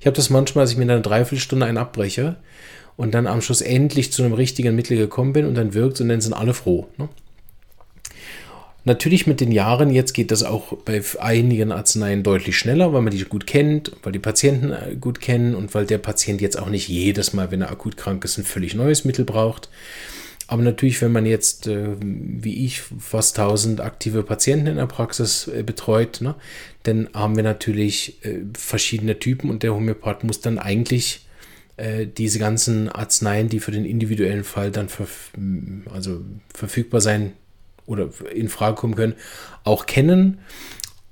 Ich 0.00 0.06
habe 0.06 0.14
das 0.14 0.30
manchmal, 0.30 0.64
dass 0.64 0.72
ich 0.72 0.76
mir 0.76 0.84
eine 0.84 1.00
Dreiviertelstunde 1.00 1.64
einen 1.64 1.78
abbreche 1.78 2.36
und 2.96 3.14
dann 3.14 3.26
am 3.26 3.40
Schluss 3.40 3.62
endlich 3.62 4.12
zu 4.12 4.22
einem 4.22 4.34
richtigen 4.34 4.76
Mittel 4.76 4.98
gekommen 4.98 5.32
bin 5.32 5.46
und 5.46 5.54
dann 5.54 5.72
wirkt 5.72 5.94
es 5.94 6.00
und 6.02 6.10
dann 6.10 6.20
sind 6.20 6.34
alle 6.34 6.52
froh. 6.52 6.88
Ne? 6.98 7.08
Natürlich 8.84 9.28
mit 9.28 9.40
den 9.40 9.52
Jahren 9.52 9.90
jetzt 9.90 10.12
geht 10.12 10.32
das 10.32 10.42
auch 10.42 10.72
bei 10.78 11.00
einigen 11.20 11.70
Arzneien 11.70 12.24
deutlich 12.24 12.58
schneller, 12.58 12.92
weil 12.92 13.02
man 13.02 13.12
die 13.12 13.24
gut 13.24 13.46
kennt, 13.46 13.92
weil 14.02 14.12
die 14.12 14.18
Patienten 14.18 14.72
äh, 14.72 14.96
gut 15.00 15.20
kennen 15.20 15.54
und 15.54 15.72
weil 15.74 15.86
der 15.86 15.98
Patient 15.98 16.40
jetzt 16.40 16.58
auch 16.58 16.68
nicht 16.68 16.88
jedes 16.88 17.32
Mal, 17.32 17.52
wenn 17.52 17.62
er 17.62 17.70
akut 17.70 17.96
krank 17.96 18.24
ist, 18.24 18.38
ein 18.38 18.44
völlig 18.44 18.74
neues 18.74 19.04
Mittel 19.04 19.24
braucht. 19.24 19.68
Aber 20.52 20.62
natürlich, 20.62 21.00
wenn 21.00 21.12
man 21.12 21.24
jetzt, 21.24 21.66
äh, 21.66 21.96
wie 21.98 22.66
ich, 22.66 22.82
fast 22.82 23.38
1000 23.38 23.80
aktive 23.80 24.22
Patienten 24.22 24.66
in 24.66 24.76
der 24.76 24.84
Praxis 24.84 25.48
äh, 25.48 25.62
betreut, 25.62 26.20
ne, 26.20 26.34
dann 26.82 27.08
haben 27.14 27.36
wir 27.36 27.42
natürlich 27.42 28.18
verschiedene 28.54 29.18
Typen 29.18 29.48
und 29.48 29.62
der 29.62 29.74
Homöopath 29.74 30.24
muss 30.24 30.40
dann 30.40 30.58
eigentlich 30.58 31.26
diese 32.18 32.38
ganzen 32.38 32.90
Arzneien, 32.90 33.48
die 33.48 33.60
für 33.60 33.70
den 33.70 33.86
individuellen 33.86 34.44
Fall 34.44 34.70
dann 34.70 34.88
verf 34.88 35.30
also 35.90 36.20
verfügbar 36.52 37.00
sein 37.00 37.32
oder 37.86 38.10
in 38.34 38.48
Frage 38.48 38.76
kommen 38.76 38.94
können, 38.94 39.14
auch 39.64 39.86
kennen. 39.86 40.38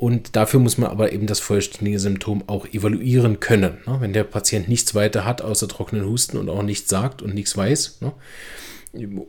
Und 0.01 0.35
dafür 0.35 0.61
muss 0.61 0.79
man 0.79 0.89
aber 0.89 1.13
eben 1.13 1.27
das 1.27 1.41
vollständige 1.41 1.99
Symptom 1.99 2.45
auch 2.47 2.67
evaluieren 2.67 3.39
können. 3.39 3.77
Ne? 3.87 3.99
Wenn 4.01 4.15
der 4.15 4.25
Patient 4.25 4.67
nichts 4.67 4.95
weiter 4.95 5.27
hat 5.27 5.43
außer 5.43 5.69
trockenen 5.69 6.07
Husten 6.07 6.39
und 6.39 6.49
auch 6.49 6.63
nichts 6.63 6.89
sagt 6.89 7.21
und 7.21 7.35
nichts 7.35 7.55
weiß, 7.55 8.01
ne? 8.01 8.15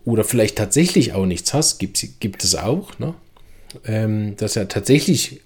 oder 0.06 0.24
vielleicht 0.24 0.58
tatsächlich 0.58 1.12
auch 1.12 1.26
nichts 1.26 1.54
hat, 1.54 1.78
gibt, 1.78 2.22
gibt 2.22 2.46
es 2.46 2.56
auch, 2.56 2.98
ne? 3.00 3.16
ähm, 3.84 4.38
dass 4.38 4.56
er 4.56 4.70
tatsächlich 4.70 5.42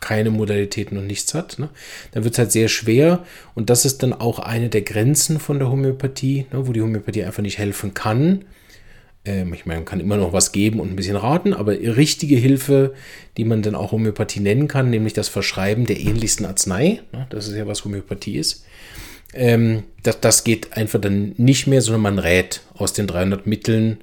keine 0.00 0.30
Modalitäten 0.30 0.96
und 0.96 1.06
nichts 1.06 1.34
hat, 1.34 1.58
dann 1.58 2.24
wird 2.24 2.32
es 2.32 2.38
halt 2.38 2.50
sehr 2.50 2.68
schwer. 2.68 3.26
Und 3.54 3.68
das 3.68 3.84
ist 3.84 4.02
dann 4.02 4.14
auch 4.14 4.38
eine 4.38 4.70
der 4.70 4.80
Grenzen 4.80 5.40
von 5.40 5.58
der 5.58 5.70
Homöopathie, 5.70 6.46
wo 6.52 6.72
die 6.72 6.80
Homöopathie 6.80 7.24
einfach 7.24 7.42
nicht 7.42 7.58
helfen 7.58 7.92
kann 7.92 8.46
ich 9.24 9.66
meine, 9.66 9.80
man 9.80 9.84
kann 9.84 10.00
immer 10.00 10.16
noch 10.16 10.32
was 10.32 10.52
geben 10.52 10.80
und 10.80 10.90
ein 10.90 10.96
bisschen 10.96 11.16
raten, 11.16 11.52
aber 11.52 11.72
richtige 11.72 12.36
Hilfe, 12.36 12.94
die 13.36 13.44
man 13.44 13.60
dann 13.60 13.74
auch 13.74 13.92
Homöopathie 13.92 14.40
nennen 14.40 14.66
kann, 14.66 14.88
nämlich 14.88 15.12
das 15.12 15.28
Verschreiben 15.28 15.84
der 15.84 16.00
ähnlichsten 16.00 16.46
Arznei, 16.46 17.02
ne, 17.12 17.26
das 17.28 17.46
ist 17.46 17.54
ja 17.54 17.66
was 17.66 17.84
Homöopathie 17.84 18.38
ist, 18.38 18.64
ähm, 19.34 19.82
das, 20.02 20.20
das 20.20 20.42
geht 20.42 20.76
einfach 20.76 21.00
dann 21.00 21.34
nicht 21.36 21.66
mehr, 21.66 21.82
sondern 21.82 22.00
man 22.00 22.18
rät 22.18 22.62
aus 22.74 22.94
den 22.94 23.06
300 23.06 23.46
Mitteln, 23.46 23.98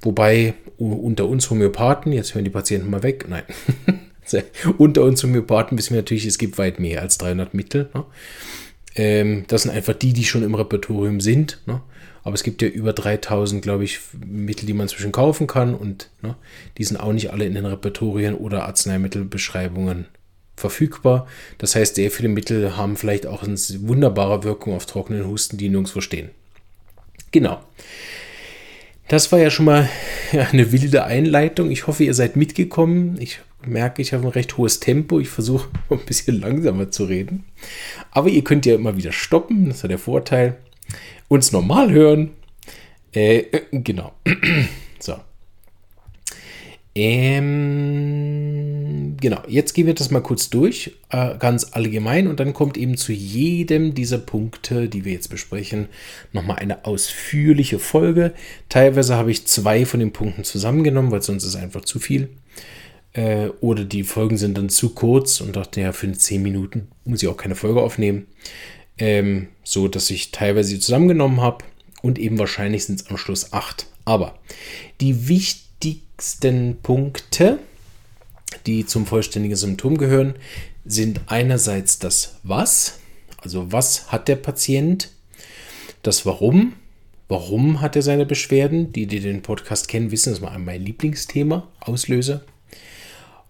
wobei 0.00 0.54
unter 0.78 1.28
uns 1.28 1.50
Homöopathen, 1.50 2.12
jetzt 2.12 2.34
hören 2.34 2.44
die 2.44 2.50
Patienten 2.50 2.88
mal 2.88 3.02
weg, 3.02 3.26
nein, 3.28 3.44
unter 4.78 5.02
uns 5.02 5.22
Homöopathen 5.22 5.76
wissen 5.76 5.90
wir 5.90 6.00
natürlich, 6.00 6.26
es 6.26 6.38
gibt 6.38 6.56
weit 6.58 6.80
mehr 6.80 7.02
als 7.02 7.18
300 7.18 7.54
Mittel. 7.54 7.90
Ne? 7.94 8.04
Ähm, 8.94 9.44
das 9.48 9.62
sind 9.62 9.70
einfach 9.70 9.94
die, 9.94 10.12
die 10.12 10.24
schon 10.24 10.42
im 10.42 10.54
Repertorium 10.54 11.20
sind. 11.20 11.60
Aber 12.24 12.34
es 12.34 12.42
gibt 12.42 12.62
ja 12.62 12.68
über 12.68 12.92
3000, 12.92 13.62
glaube 13.62 13.84
ich, 13.84 14.00
Mittel, 14.24 14.66
die 14.66 14.74
man 14.74 14.88
zwischen 14.88 15.12
kaufen 15.12 15.46
kann 15.46 15.74
und 15.74 16.10
ne, 16.22 16.36
die 16.78 16.84
sind 16.84 16.98
auch 16.98 17.12
nicht 17.12 17.32
alle 17.32 17.44
in 17.44 17.54
den 17.54 17.66
Repertorien 17.66 18.34
oder 18.34 18.64
Arzneimittelbeschreibungen 18.66 20.06
verfügbar. 20.56 21.26
Das 21.58 21.74
heißt, 21.74 21.96
sehr 21.96 22.10
viele 22.10 22.28
Mittel 22.28 22.76
haben 22.76 22.96
vielleicht 22.96 23.26
auch 23.26 23.42
eine 23.42 23.56
wunderbare 23.56 24.44
Wirkung 24.44 24.74
auf 24.74 24.86
trockenen 24.86 25.26
Husten, 25.26 25.58
die 25.58 25.68
nirgendwo 25.68 26.00
stehen. 26.00 26.30
Genau. 27.32 27.60
Das 29.08 29.32
war 29.32 29.38
ja 29.38 29.50
schon 29.50 29.66
mal 29.66 29.88
eine 30.32 30.70
wilde 30.72 31.04
Einleitung. 31.04 31.70
Ich 31.70 31.86
hoffe, 31.86 32.04
ihr 32.04 32.14
seid 32.14 32.36
mitgekommen. 32.36 33.16
Ich 33.20 33.40
merke, 33.66 34.00
ich 34.00 34.12
habe 34.12 34.24
ein 34.24 34.30
recht 34.30 34.56
hohes 34.56 34.80
Tempo. 34.80 35.18
Ich 35.18 35.28
versuche 35.28 35.68
ein 35.90 36.04
bisschen 36.06 36.40
langsamer 36.40 36.90
zu 36.90 37.04
reden. 37.04 37.44
Aber 38.10 38.28
ihr 38.28 38.44
könnt 38.44 38.64
ja 38.64 38.74
immer 38.74 38.96
wieder 38.96 39.12
stoppen. 39.12 39.66
Das 39.66 39.78
ist 39.78 39.82
ja 39.82 39.88
der 39.88 39.98
Vorteil 39.98 40.56
uns 41.28 41.52
normal 41.52 41.92
hören. 41.92 42.30
Äh, 43.14 43.38
äh 43.38 43.62
genau. 43.72 44.12
so. 44.98 45.16
Ähm, 46.94 48.42
genau, 49.18 49.40
jetzt 49.48 49.72
gehen 49.72 49.86
wir 49.86 49.94
das 49.94 50.10
mal 50.10 50.20
kurz 50.20 50.50
durch, 50.50 50.92
äh, 51.08 51.38
ganz 51.38 51.68
allgemein, 51.72 52.26
und 52.26 52.38
dann 52.38 52.52
kommt 52.52 52.76
eben 52.76 52.98
zu 52.98 53.12
jedem 53.12 53.94
dieser 53.94 54.18
Punkte, 54.18 54.90
die 54.90 55.06
wir 55.06 55.12
jetzt 55.12 55.30
besprechen, 55.30 55.88
nochmal 56.32 56.58
eine 56.58 56.84
ausführliche 56.84 57.78
Folge. 57.78 58.34
Teilweise 58.68 59.14
habe 59.16 59.30
ich 59.30 59.46
zwei 59.46 59.86
von 59.86 60.00
den 60.00 60.12
Punkten 60.12 60.44
zusammengenommen, 60.44 61.10
weil 61.10 61.22
sonst 61.22 61.44
ist 61.44 61.56
einfach 61.56 61.86
zu 61.86 61.98
viel. 61.98 62.28
Äh, 63.14 63.48
oder 63.60 63.84
die 63.84 64.04
Folgen 64.04 64.36
sind 64.36 64.58
dann 64.58 64.68
zu 64.68 64.90
kurz 64.90 65.40
und 65.40 65.56
dachte, 65.56 65.80
ja, 65.80 65.92
für 65.92 66.12
10 66.12 66.42
Minuten 66.42 66.88
muss 67.04 67.22
ich 67.22 67.28
auch 67.28 67.36
keine 67.38 67.54
Folge 67.54 67.80
aufnehmen. 67.80 68.26
Ähm, 68.98 69.48
so 69.64 69.88
dass 69.88 70.10
ich 70.10 70.32
teilweise 70.32 70.78
zusammengenommen 70.78 71.40
habe 71.40 71.64
und 72.02 72.18
eben 72.18 72.38
wahrscheinlich 72.38 72.84
sind 72.84 73.00
es 73.00 73.06
am 73.08 73.16
Schluss 73.16 73.52
acht. 73.52 73.86
Aber 74.04 74.38
die 75.00 75.28
wichtigsten 75.28 76.76
Punkte, 76.82 77.58
die 78.66 78.86
zum 78.86 79.06
vollständigen 79.06 79.56
Symptom 79.56 79.96
gehören, 79.96 80.34
sind 80.84 81.20
einerseits 81.26 81.98
das 81.98 82.36
Was, 82.42 82.98
also 83.38 83.72
was 83.72 84.10
hat 84.10 84.28
der 84.28 84.36
Patient, 84.36 85.10
das 86.02 86.26
Warum, 86.26 86.74
warum 87.28 87.80
hat 87.80 87.96
er 87.96 88.02
seine 88.02 88.26
Beschwerden, 88.26 88.92
die, 88.92 89.06
die 89.06 89.20
den 89.20 89.42
Podcast 89.42 89.88
kennen, 89.88 90.10
wissen, 90.10 90.32
das 90.32 90.42
war 90.42 90.58
mein 90.58 90.84
Lieblingsthema, 90.84 91.68
Auslöser. 91.80 92.42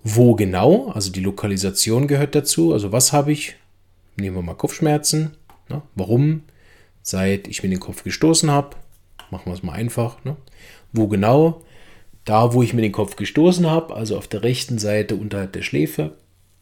Wo 0.05 0.35
genau, 0.35 0.89
also 0.89 1.11
die 1.11 1.21
Lokalisation 1.21 2.09
gehört 2.09 2.35
dazu, 2.35 2.73
also 2.73 2.93
was 2.93 3.13
habe 3.13 3.33
ich, 3.33 3.55
nehmen 4.17 4.37
wir 4.37 4.43
mal 4.43 4.55
Kopfschmerzen, 4.55 5.37
Ne? 5.73 5.83
Warum? 5.95 6.43
Seit 7.03 7.49
ich 7.49 7.63
mir 7.63 7.69
den 7.69 7.81
Kopf 7.81 8.05
gestoßen 8.05 8.51
habe, 8.51 8.77
machen 9.31 9.47
wir 9.47 9.55
es 9.55 9.63
mal 9.63 9.73
einfach. 9.73 10.25
Ne? 10.25 10.37
Wo 10.93 11.09
genau? 11.09 11.63
Da, 12.25 12.53
wo 12.53 12.63
ich 12.63 12.75
mir 12.75 12.83
den 12.83 12.93
Kopf 12.93 13.17
gestoßen 13.17 13.69
habe, 13.69 13.95
also 13.95 14.17
auf 14.17 14.29
der 14.29 14.45
rechten 14.45 14.79
Seite 14.79 15.17
unterhalb 15.17 15.53
der 15.53 15.63
Schläfe 15.63 16.13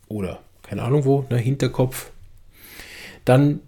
oder 0.09 0.41
keine 0.63 0.83
Ahnung 0.83 1.05
wo, 1.05 1.27
ne, 1.29 1.37
Hinterkopf. 1.37 2.11
Dann 3.27 3.61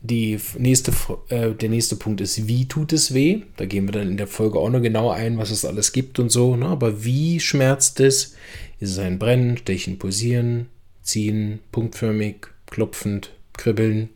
die 0.00 0.38
nächste, 0.56 0.92
äh, 1.28 1.50
der 1.50 1.68
nächste 1.68 1.96
Punkt 1.96 2.22
ist, 2.22 2.46
wie 2.48 2.66
tut 2.66 2.94
es 2.94 3.12
weh? 3.12 3.42
Da 3.56 3.66
gehen 3.66 3.86
wir 3.86 3.92
dann 3.92 4.08
in 4.08 4.16
der 4.16 4.28
Folge 4.28 4.58
auch 4.58 4.70
noch 4.70 4.80
genau 4.80 5.10
ein, 5.10 5.36
was 5.36 5.50
es 5.50 5.66
alles 5.66 5.92
gibt 5.92 6.18
und 6.18 6.30
so. 6.30 6.56
Ne? 6.56 6.66
Aber 6.66 7.04
wie 7.04 7.38
schmerzt 7.40 8.00
es? 8.00 8.36
Ist 8.78 8.92
es 8.92 8.98
ein 8.98 9.18
Brennen, 9.18 9.58
Stechen, 9.58 9.98
Pulsieren, 9.98 10.68
Ziehen, 11.02 11.58
punktförmig, 11.72 12.48
klopfend, 12.70 13.30
kribbeln, 13.56 14.10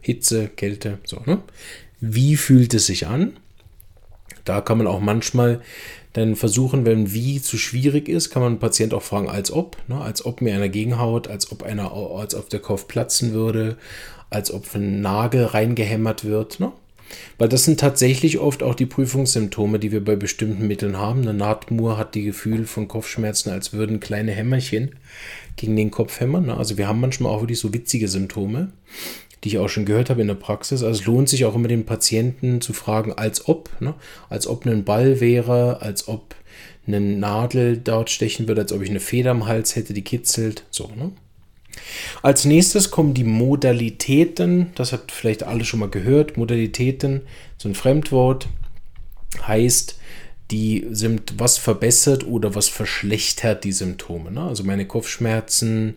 Hitze, 0.00 0.48
Kälte, 0.48 0.98
so, 1.04 1.20
ne? 1.24 1.42
Wie 2.00 2.36
fühlt 2.36 2.74
es 2.74 2.86
sich 2.86 3.06
an? 3.06 3.38
Da 4.44 4.60
kann 4.60 4.78
man 4.78 4.86
auch 4.86 5.00
manchmal 5.00 5.62
dann 6.12 6.36
versuchen, 6.36 6.86
wenn 6.86 7.12
wie 7.12 7.40
zu 7.40 7.58
schwierig 7.58 8.08
ist, 8.08 8.30
kann 8.30 8.42
man 8.42 8.52
einen 8.52 8.60
Patient 8.60 8.94
auch 8.94 9.02
fragen, 9.02 9.28
als 9.28 9.50
ob, 9.50 9.76
ne? 9.88 10.00
als 10.00 10.24
ob 10.24 10.40
mir 10.40 10.54
einer 10.54 10.68
gegenhaut, 10.68 11.28
als 11.28 11.50
ob 11.50 11.62
einer, 11.62 11.92
als 11.92 12.34
ob 12.34 12.50
der 12.50 12.60
Kopf 12.60 12.86
platzen 12.86 13.32
würde, 13.32 13.76
als 14.30 14.52
ob 14.52 14.74
ein 14.74 15.00
Nagel 15.00 15.44
reingehämmert 15.46 16.24
wird, 16.24 16.60
ne? 16.60 16.72
Weil 17.38 17.48
das 17.48 17.64
sind 17.64 17.78
tatsächlich 17.78 18.38
oft 18.38 18.62
auch 18.62 18.74
die 18.74 18.86
Prüfungssymptome, 18.86 19.78
die 19.78 19.92
wir 19.92 20.02
bei 20.02 20.16
bestimmten 20.16 20.66
Mitteln 20.66 20.96
haben. 20.96 21.20
Eine 21.22 21.34
Nahtmur 21.34 21.98
hat 21.98 22.14
die 22.14 22.24
Gefühl 22.24 22.66
von 22.66 22.88
Kopfschmerzen, 22.88 23.50
als 23.50 23.72
würden 23.72 24.00
kleine 24.00 24.32
Hämmerchen 24.32 24.96
gegen 25.56 25.76
den 25.76 25.90
Kopf 25.90 26.20
hämmern. 26.20 26.46
Ne? 26.46 26.56
Also 26.56 26.78
wir 26.78 26.88
haben 26.88 27.00
manchmal 27.00 27.32
auch 27.32 27.40
wirklich 27.40 27.58
so 27.58 27.72
witzige 27.72 28.08
Symptome 28.08 28.72
die 29.44 29.50
ich 29.50 29.58
auch 29.58 29.68
schon 29.68 29.84
gehört 29.84 30.08
habe 30.08 30.22
in 30.22 30.28
der 30.28 30.34
Praxis. 30.34 30.82
Also 30.82 31.00
es 31.00 31.06
lohnt 31.06 31.28
sich 31.28 31.44
auch 31.44 31.54
immer 31.54 31.68
den 31.68 31.84
Patienten 31.84 32.62
zu 32.62 32.72
fragen, 32.72 33.12
als 33.12 33.46
ob, 33.46 33.70
ne? 33.80 33.94
als 34.30 34.46
ob 34.46 34.64
ein 34.64 34.84
Ball 34.84 35.20
wäre, 35.20 35.82
als 35.82 36.08
ob 36.08 36.34
eine 36.86 37.00
Nadel 37.00 37.76
dort 37.76 38.10
stechen 38.10 38.48
würde, 38.48 38.62
als 38.62 38.72
ob 38.72 38.82
ich 38.82 38.90
eine 38.90 39.00
Feder 39.00 39.30
am 39.30 39.46
Hals 39.46 39.76
hätte, 39.76 39.92
die 39.92 40.02
kitzelt. 40.02 40.64
So, 40.70 40.90
ne? 40.96 41.12
Als 42.22 42.44
nächstes 42.44 42.90
kommen 42.90 43.14
die 43.14 43.24
Modalitäten. 43.24 44.70
Das 44.76 44.92
hat 44.92 45.12
vielleicht 45.12 45.42
alle 45.42 45.64
schon 45.64 45.80
mal 45.80 45.90
gehört. 45.90 46.36
Modalitäten, 46.36 47.22
so 47.58 47.68
ein 47.68 47.74
Fremdwort, 47.74 48.48
heißt, 49.46 49.98
die 50.50 50.86
sind, 50.90 51.34
was 51.38 51.58
verbessert 51.58 52.26
oder 52.26 52.54
was 52.54 52.68
verschlechtert 52.68 53.64
die 53.64 53.72
Symptome. 53.72 54.30
Ne? 54.30 54.42
Also 54.42 54.64
meine 54.64 54.86
Kopfschmerzen, 54.86 55.94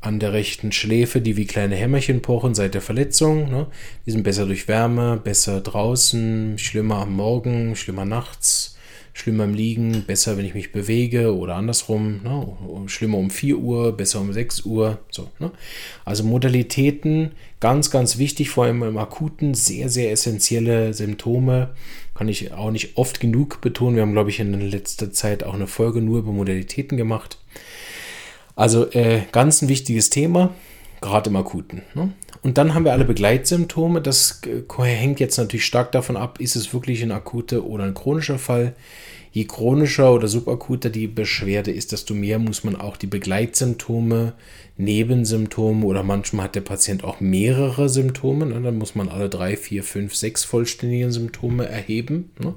an 0.00 0.20
der 0.20 0.32
rechten 0.32 0.72
Schläfe, 0.72 1.20
die 1.20 1.36
wie 1.36 1.46
kleine 1.46 1.74
Hämmerchen 1.74 2.22
pochen 2.22 2.54
seit 2.54 2.74
der 2.74 2.80
Verletzung. 2.80 3.50
Ne? 3.50 3.66
Die 4.06 4.12
sind 4.12 4.22
besser 4.22 4.46
durch 4.46 4.68
Wärme, 4.68 5.20
besser 5.22 5.60
draußen, 5.60 6.58
schlimmer 6.58 6.96
am 6.98 7.14
Morgen, 7.14 7.74
schlimmer 7.74 8.04
nachts, 8.04 8.76
schlimmer 9.14 9.44
im 9.44 9.54
Liegen, 9.54 10.04
besser, 10.06 10.36
wenn 10.36 10.44
ich 10.44 10.54
mich 10.54 10.70
bewege 10.70 11.34
oder 11.34 11.56
andersrum. 11.56 12.20
Ne? 12.22 12.86
Schlimmer 12.88 13.18
um 13.18 13.30
4 13.30 13.58
Uhr, 13.58 13.96
besser 13.96 14.20
um 14.20 14.32
6 14.32 14.60
Uhr. 14.66 14.98
So, 15.10 15.30
ne? 15.40 15.50
Also 16.04 16.22
Modalitäten, 16.22 17.32
ganz, 17.58 17.90
ganz 17.90 18.18
wichtig, 18.18 18.50
vor 18.50 18.64
allem 18.64 18.82
im 18.82 18.98
akuten, 18.98 19.54
sehr, 19.54 19.88
sehr 19.88 20.12
essentielle 20.12 20.94
Symptome. 20.94 21.70
Kann 22.16 22.28
ich 22.28 22.52
auch 22.52 22.70
nicht 22.70 22.96
oft 22.96 23.20
genug 23.20 23.60
betonen. 23.60 23.96
Wir 23.96 24.02
haben, 24.02 24.12
glaube 24.12 24.30
ich, 24.30 24.40
in 24.40 24.58
letzter 24.58 25.12
Zeit 25.12 25.44
auch 25.44 25.54
eine 25.54 25.66
Folge 25.66 26.00
nur 26.00 26.20
über 26.20 26.32
Modalitäten 26.32 26.96
gemacht. 26.96 27.38
Also 28.54 28.90
äh, 28.92 29.22
ganz 29.32 29.60
ein 29.60 29.68
wichtiges 29.68 30.08
Thema. 30.08 30.54
gerade 31.02 31.28
im 31.28 31.36
Akuten. 31.36 31.82
Ne? 31.94 32.12
Und 32.42 32.58
dann 32.58 32.74
haben 32.74 32.84
wir 32.84 32.92
alle 32.92 33.04
Begleitsymptome. 33.04 34.00
Das 34.00 34.40
äh, 34.46 34.82
hängt 34.82 35.20
jetzt 35.20 35.36
natürlich 35.36 35.66
stark 35.66 35.92
davon 35.92 36.16
ab, 36.16 36.40
ist 36.40 36.56
es 36.56 36.72
wirklich 36.72 37.02
ein 37.02 37.12
akuter 37.12 37.64
oder 37.64 37.84
ein 37.84 37.94
chronischer 37.94 38.38
Fall. 38.38 38.74
Je 39.36 39.44
chronischer 39.44 40.14
oder 40.14 40.28
subakuter 40.28 40.88
die 40.88 41.08
Beschwerde 41.08 41.70
ist, 41.70 41.92
desto 41.92 42.14
mehr 42.14 42.38
muss 42.38 42.64
man 42.64 42.74
auch 42.74 42.96
die 42.96 43.06
Begleitsymptome, 43.06 44.32
Nebensymptome 44.78 45.84
oder 45.84 46.02
manchmal 46.02 46.44
hat 46.44 46.54
der 46.54 46.62
Patient 46.62 47.04
auch 47.04 47.20
mehrere 47.20 47.90
Symptome. 47.90 48.46
Ne? 48.46 48.62
Dann 48.62 48.78
muss 48.78 48.94
man 48.94 49.10
alle 49.10 49.28
drei, 49.28 49.58
vier, 49.58 49.84
fünf, 49.84 50.14
sechs 50.14 50.42
vollständige 50.42 51.12
Symptome 51.12 51.66
erheben. 51.66 52.30
Ne? 52.38 52.54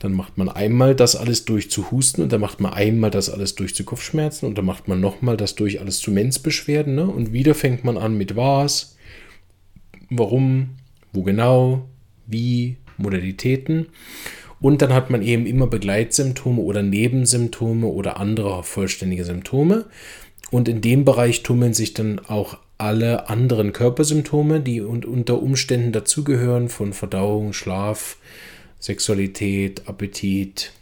Dann 0.00 0.12
macht 0.12 0.36
man 0.36 0.50
einmal 0.50 0.94
das 0.94 1.16
alles 1.16 1.46
durch 1.46 1.70
zu 1.70 1.90
Husten 1.90 2.20
und 2.20 2.30
dann 2.30 2.42
macht 2.42 2.60
man 2.60 2.74
einmal 2.74 3.10
das 3.10 3.30
alles 3.30 3.54
durch 3.54 3.74
zu 3.74 3.84
Kopfschmerzen 3.84 4.44
und 4.44 4.58
dann 4.58 4.66
macht 4.66 4.86
man 4.86 5.00
nochmal 5.00 5.38
das 5.38 5.54
durch 5.54 5.80
alles 5.80 6.00
zu 6.00 6.10
Menzbeschwerden. 6.10 6.94
Ne? 6.94 7.06
Und 7.06 7.32
wieder 7.32 7.54
fängt 7.54 7.84
man 7.84 7.96
an 7.96 8.18
mit 8.18 8.36
was, 8.36 8.98
warum, 10.10 10.76
wo 11.14 11.22
genau, 11.22 11.88
wie, 12.26 12.76
Modalitäten. 12.98 13.86
Und 14.60 14.82
dann 14.82 14.92
hat 14.92 15.10
man 15.10 15.22
eben 15.22 15.46
immer 15.46 15.66
Begleitsymptome 15.66 16.60
oder 16.60 16.82
Nebensymptome 16.82 17.86
oder 17.86 18.18
andere 18.18 18.62
vollständige 18.62 19.24
Symptome. 19.24 19.86
Und 20.50 20.68
in 20.68 20.80
dem 20.80 21.04
Bereich 21.04 21.42
tummeln 21.42 21.74
sich 21.74 21.94
dann 21.94 22.18
auch 22.18 22.58
alle 22.76 23.28
anderen 23.28 23.72
Körpersymptome, 23.72 24.60
die 24.60 24.80
unter 24.80 25.42
Umständen 25.42 25.92
dazugehören, 25.92 26.68
von 26.68 26.92
Verdauung, 26.92 27.52
Schlaf, 27.52 28.16
Sexualität, 28.78 29.82
Appetit 29.86 30.72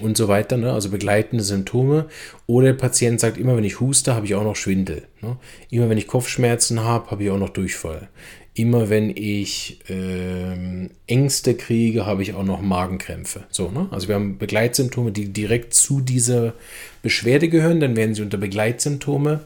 und 0.00 0.16
so 0.16 0.26
weiter, 0.26 0.56
ne? 0.56 0.72
also 0.72 0.90
begleitende 0.90 1.44
Symptome. 1.44 2.06
Oder 2.46 2.68
der 2.68 2.74
Patient 2.74 3.20
sagt, 3.20 3.38
immer 3.38 3.56
wenn 3.56 3.64
ich 3.64 3.80
huste, 3.80 4.14
habe 4.14 4.26
ich 4.26 4.34
auch 4.34 4.42
noch 4.42 4.56
Schwindel. 4.56 5.04
Ne? 5.20 5.36
Immer 5.70 5.88
wenn 5.88 5.98
ich 5.98 6.08
Kopfschmerzen 6.08 6.80
habe, 6.80 7.10
habe 7.10 7.24
ich 7.24 7.30
auch 7.30 7.38
noch 7.38 7.50
Durchfall. 7.50 8.08
Immer 8.56 8.88
wenn 8.88 9.10
ich 9.10 9.80
äh, 9.90 10.88
Ängste 11.08 11.54
kriege, 11.54 12.06
habe 12.06 12.22
ich 12.22 12.34
auch 12.34 12.44
noch 12.44 12.62
Magenkrämpfe. 12.62 13.44
So, 13.50 13.70
ne? 13.70 13.88
Also 13.90 14.06
wir 14.06 14.14
haben 14.14 14.38
Begleitsymptome, 14.38 15.10
die 15.10 15.32
direkt 15.32 15.74
zu 15.74 16.00
dieser 16.00 16.54
Beschwerde 17.02 17.48
gehören. 17.48 17.80
Dann 17.80 17.96
werden 17.96 18.14
sie 18.14 18.22
unter 18.22 18.38
Begleitsymptome 18.38 19.40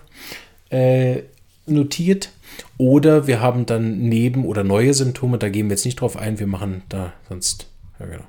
äh, 0.71 1.23
notiert. 1.67 2.31
Oder 2.77 3.27
wir 3.27 3.41
haben 3.41 3.67
dann 3.67 3.99
Neben- 4.09 4.45
oder 4.45 4.65
neue 4.65 4.95
Symptome, 4.95 5.39
da 5.39 5.49
gehen 5.49 5.67
wir 5.69 5.75
jetzt 5.75 5.85
nicht 5.85 6.01
drauf 6.01 6.17
ein, 6.17 6.39
wir 6.39 6.47
machen 6.47 6.83
da 6.89 7.13
sonst, 7.29 7.69
ja 7.99 8.07
genau, 8.07 8.25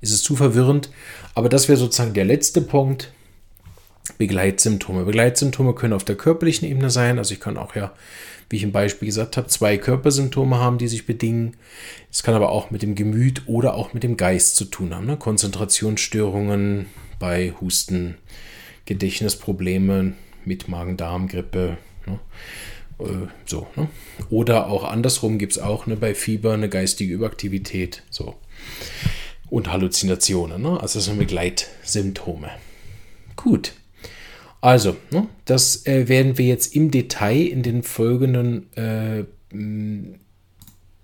ist 0.00 0.12
es 0.12 0.22
zu 0.22 0.36
verwirrend. 0.36 0.90
Aber 1.34 1.48
das 1.48 1.68
wäre 1.68 1.78
sozusagen 1.78 2.14
der 2.14 2.24
letzte 2.24 2.60
Punkt. 2.60 3.12
Begleitsymptome. 4.18 5.06
Begleitsymptome 5.06 5.74
können 5.74 5.94
auf 5.94 6.04
der 6.04 6.16
körperlichen 6.16 6.68
Ebene 6.68 6.90
sein. 6.90 7.18
Also 7.18 7.32
ich 7.32 7.40
kann 7.40 7.56
auch 7.56 7.74
ja, 7.74 7.92
wie 8.50 8.56
ich 8.56 8.62
im 8.62 8.72
Beispiel 8.72 9.06
gesagt 9.06 9.36
habe, 9.36 9.48
zwei 9.48 9.78
Körpersymptome 9.78 10.58
haben, 10.58 10.78
die 10.78 10.88
sich 10.88 11.06
bedingen. 11.06 11.56
Es 12.10 12.22
kann 12.22 12.34
aber 12.34 12.50
auch 12.50 12.70
mit 12.70 12.82
dem 12.82 12.94
Gemüt 12.94 13.42
oder 13.46 13.74
auch 13.74 13.92
mit 13.92 14.02
dem 14.02 14.16
Geist 14.16 14.56
zu 14.56 14.66
tun 14.66 14.94
haben. 14.94 15.06
Ne? 15.06 15.16
Konzentrationsstörungen 15.16 16.86
bei 17.18 17.52
Husten, 17.60 18.16
Gedächtnisprobleme 18.86 20.12
mit 20.44 20.68
Magen-Darm-Grippe. 20.68 21.78
Ne? 22.06 22.20
Äh, 22.98 23.28
so, 23.46 23.66
ne? 23.76 23.88
Oder 24.30 24.68
auch 24.68 24.84
andersrum 24.84 25.38
gibt 25.38 25.52
es 25.52 25.58
auch 25.58 25.86
ne, 25.86 25.96
bei 25.96 26.14
Fieber 26.14 26.54
eine 26.54 26.68
geistige 26.68 27.14
Überaktivität. 27.14 28.02
So. 28.10 28.36
Und 29.48 29.72
Halluzinationen. 29.72 30.62
Ne? 30.62 30.80
Also 30.80 30.98
das 30.98 31.06
sind 31.06 31.18
Begleitsymptome. 31.18 32.50
Gut. 33.36 33.72
Also, 34.64 34.96
ne, 35.10 35.28
das 35.44 35.84
äh, 35.84 36.08
werden 36.08 36.38
wir 36.38 36.46
jetzt 36.46 36.74
im 36.74 36.90
Detail 36.90 37.48
in 37.48 37.62
den 37.62 37.82
folgenden 37.82 38.72
äh, 38.78 39.24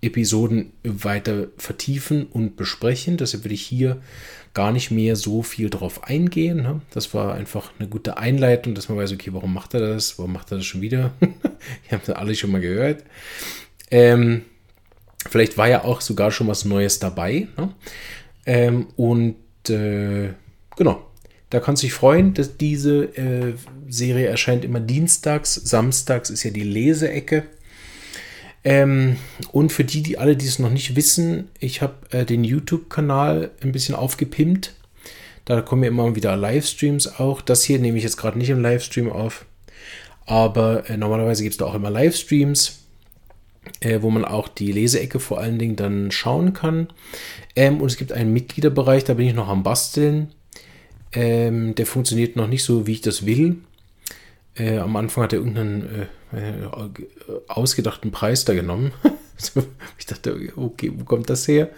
Episoden 0.01 0.73
weiter 0.83 1.49
vertiefen 1.59 2.25
und 2.25 2.57
besprechen. 2.57 3.19
Deshalb 3.19 3.45
würde 3.45 3.53
ich 3.53 3.61
hier 3.61 4.01
gar 4.55 4.73
nicht 4.73 4.91
mehr 4.91 5.15
so 5.15 5.43
viel 5.43 5.69
drauf 5.69 6.05
eingehen. 6.05 6.63
Ne? 6.63 6.81
Das 6.89 7.13
war 7.13 7.35
einfach 7.35 7.73
eine 7.79 7.87
gute 7.87 8.17
Einleitung, 8.17 8.75
dass 8.75 8.89
man 8.89 8.97
weiß, 8.97 9.13
okay, 9.13 9.35
warum 9.35 9.53
macht 9.53 9.75
er 9.75 9.81
das? 9.81 10.19
Warum 10.19 10.33
macht 10.33 10.51
er 10.53 10.57
das 10.57 10.65
schon 10.65 10.81
wieder? 10.81 11.13
Ihr 11.21 11.93
habt 11.93 12.09
das 12.09 12.17
alle 12.17 12.35
schon 12.35 12.53
mal 12.53 12.63
gehört. 12.63 13.05
Ähm, 13.91 14.47
vielleicht 15.29 15.59
war 15.59 15.69
ja 15.69 15.85
auch 15.85 16.01
sogar 16.01 16.31
schon 16.31 16.49
was 16.49 16.65
Neues 16.65 16.99
dabei. 16.99 17.47
Ne? 17.59 17.75
Ähm, 18.47 18.87
und 18.97 19.37
äh, 19.69 20.31
genau, 20.79 21.10
da 21.51 21.59
kannst 21.59 21.83
du 21.83 21.87
dich 21.87 21.95
freuen, 21.95 22.33
dass 22.35 22.57
diese 22.57 23.17
äh, 23.17 23.55
Serie 23.89 24.27
erscheint 24.27 24.65
immer 24.65 24.81
dienstags. 24.81 25.55
Samstags 25.55 26.31
ist 26.31 26.45
ja 26.45 26.51
die 26.51 26.63
Leseecke. 26.63 27.45
Ähm, 28.63 29.17
und 29.53 29.73
für 29.73 29.85
die, 29.85 30.03
die 30.03 30.19
alle, 30.19 30.37
die 30.37 30.47
es 30.47 30.59
noch 30.59 30.71
nicht 30.71 30.95
wissen, 30.95 31.49
ich 31.59 31.83
habe 31.83 31.95
äh, 32.11 32.25
den 32.25 32.45
YouTube-Kanal 32.45 33.51
ein 33.63 33.73
bisschen 33.73 33.95
aufgepimpt. 33.95 34.75
Da 35.45 35.61
kommen 35.63 35.83
ja 35.83 35.89
immer 35.89 36.15
wieder 36.15 36.37
Livestreams 36.37 37.19
auch. 37.19 37.41
Das 37.41 37.65
hier 37.65 37.81
nehme 37.81 37.99
ich 37.99 38.05
jetzt 38.05 38.17
gerade 38.17 38.39
nicht 38.39 38.51
im 38.51 38.63
Livestream 38.63 39.11
auf. 39.11 39.47
Aber 40.27 40.89
äh, 40.89 40.97
normalerweise 40.97 41.43
gibt 41.43 41.55
es 41.55 41.59
da 41.59 41.65
auch 41.65 41.75
immer 41.75 41.91
Livestreams, 41.91 42.85
äh, 43.81 44.03
wo 44.03 44.11
man 44.11 44.25
auch 44.25 44.47
die 44.47 44.71
Leseecke 44.71 45.19
vor 45.19 45.41
allen 45.41 45.59
Dingen 45.59 45.75
dann 45.75 46.13
schauen 46.13 46.53
kann. 46.53 46.93
Ähm, 47.57 47.81
und 47.81 47.91
es 47.91 47.97
gibt 47.97 48.13
einen 48.13 48.33
Mitgliederbereich, 48.33 49.03
da 49.03 49.15
bin 49.15 49.27
ich 49.27 49.35
noch 49.35 49.49
am 49.49 49.65
Basteln. 49.65 50.33
Ähm, 51.13 51.75
der 51.75 51.87
funktioniert 51.87 52.37
noch 52.37 52.47
nicht 52.47 52.65
so, 52.65 52.87
wie 52.87 52.93
ich 52.93 53.01
das 53.01 53.27
will. 53.27 53.57
Äh, 54.57 54.79
am 54.79 54.97
Anfang 54.97 55.25
hat 55.25 55.33
er 55.33 55.41
irgendeinen 55.41 56.09
äh, 56.33 56.39
äh 56.39 56.69
ausgedachten 57.49 58.11
Preis 58.11 58.45
da 58.45 58.55
genommen. 58.55 58.93
ich 59.99 60.07
dachte, 60.07 60.37
okay, 60.57 60.93
wo 60.95 61.05
kommt 61.05 61.31
das 61.31 61.49
her? 61.49 61.71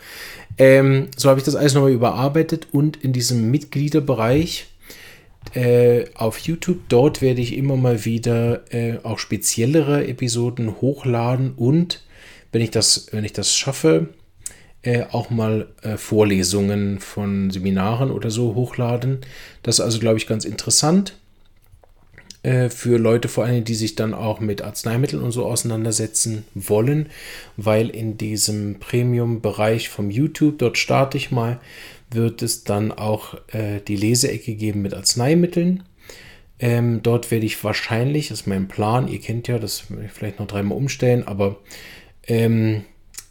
Ähm, 0.59 1.09
so 1.17 1.29
habe 1.29 1.39
ich 1.41 1.45
das 1.45 1.55
alles 1.55 1.75
nochmal 1.75 1.93
überarbeitet 1.93 2.69
und 2.73 3.03
in 3.03 3.13
diesem 3.13 3.51
Mitgliederbereich 3.51 4.67
äh, 5.55 6.05
auf 6.15 6.39
YouTube, 6.39 6.81
dort 6.89 7.21
werde 7.21 7.41
ich 7.41 7.57
immer 7.57 7.77
mal 7.77 8.05
wieder 8.05 8.73
äh, 8.73 8.99
auch 9.03 9.19
speziellere 9.19 10.07
Episoden 10.07 10.81
hochladen 10.81 11.53
und 11.57 12.03
wenn 12.53 12.63
ich 12.63 12.71
das, 12.71 13.09
wenn 13.13 13.25
ich 13.25 13.33
das 13.33 13.55
schaffe, 13.55 14.09
äh, 14.83 15.05
auch 15.11 15.31
mal 15.31 15.69
äh, 15.83 15.97
Vorlesungen 15.97 16.99
von 16.99 17.51
Seminaren 17.51 18.11
oder 18.11 18.31
so 18.31 18.55
hochladen. 18.55 19.21
Das 19.63 19.77
ist 19.77 19.81
also, 19.81 19.99
glaube 19.99 20.19
ich, 20.19 20.27
ganz 20.27 20.45
interessant. 20.45 21.15
Äh, 22.43 22.71
für 22.71 22.99
Leute 22.99 23.29
vor 23.29 23.45
allem, 23.45 23.65
die 23.65 23.75
sich 23.75 23.95
dann 23.95 24.15
auch 24.15 24.41
mit 24.41 24.63
Arzneimitteln 24.63 25.23
und 25.23 25.31
so 25.31 25.47
auseinandersetzen 25.47 26.45
wollen, 26.55 27.09
weil 27.57 27.89
in 27.89 28.19
diesem 28.19 28.81
Premium-Bereich 28.81 29.89
vom 29.89 30.11
YouTube, 30.11 30.59
dort 30.59 30.77
starte 30.77 31.17
ich 31.17 31.31
mal, 31.31 31.61
wird 32.11 32.43
es 32.43 32.65
dann 32.65 32.91
auch 32.91 33.35
äh, 33.53 33.81
die 33.87 33.97
Leseecke 33.97 34.55
geben 34.55 34.83
mit 34.83 34.95
Arzneimitteln. 34.95 35.85
Ähm, 36.59 37.01
dort 37.03 37.31
werde 37.31 37.47
ich 37.47 37.63
wahrscheinlich, 37.63 38.29
das 38.29 38.41
ist 38.41 38.47
mein 38.47 38.69
Plan, 38.69 39.07
ihr 39.07 39.21
kennt 39.21 39.47
ja, 39.47 39.59
das 39.59 39.85
vielleicht 40.13 40.41
noch 40.41 40.47
dreimal 40.47 40.77
umstellen, 40.77 41.27
aber 41.27 41.61
ähm, 42.27 42.85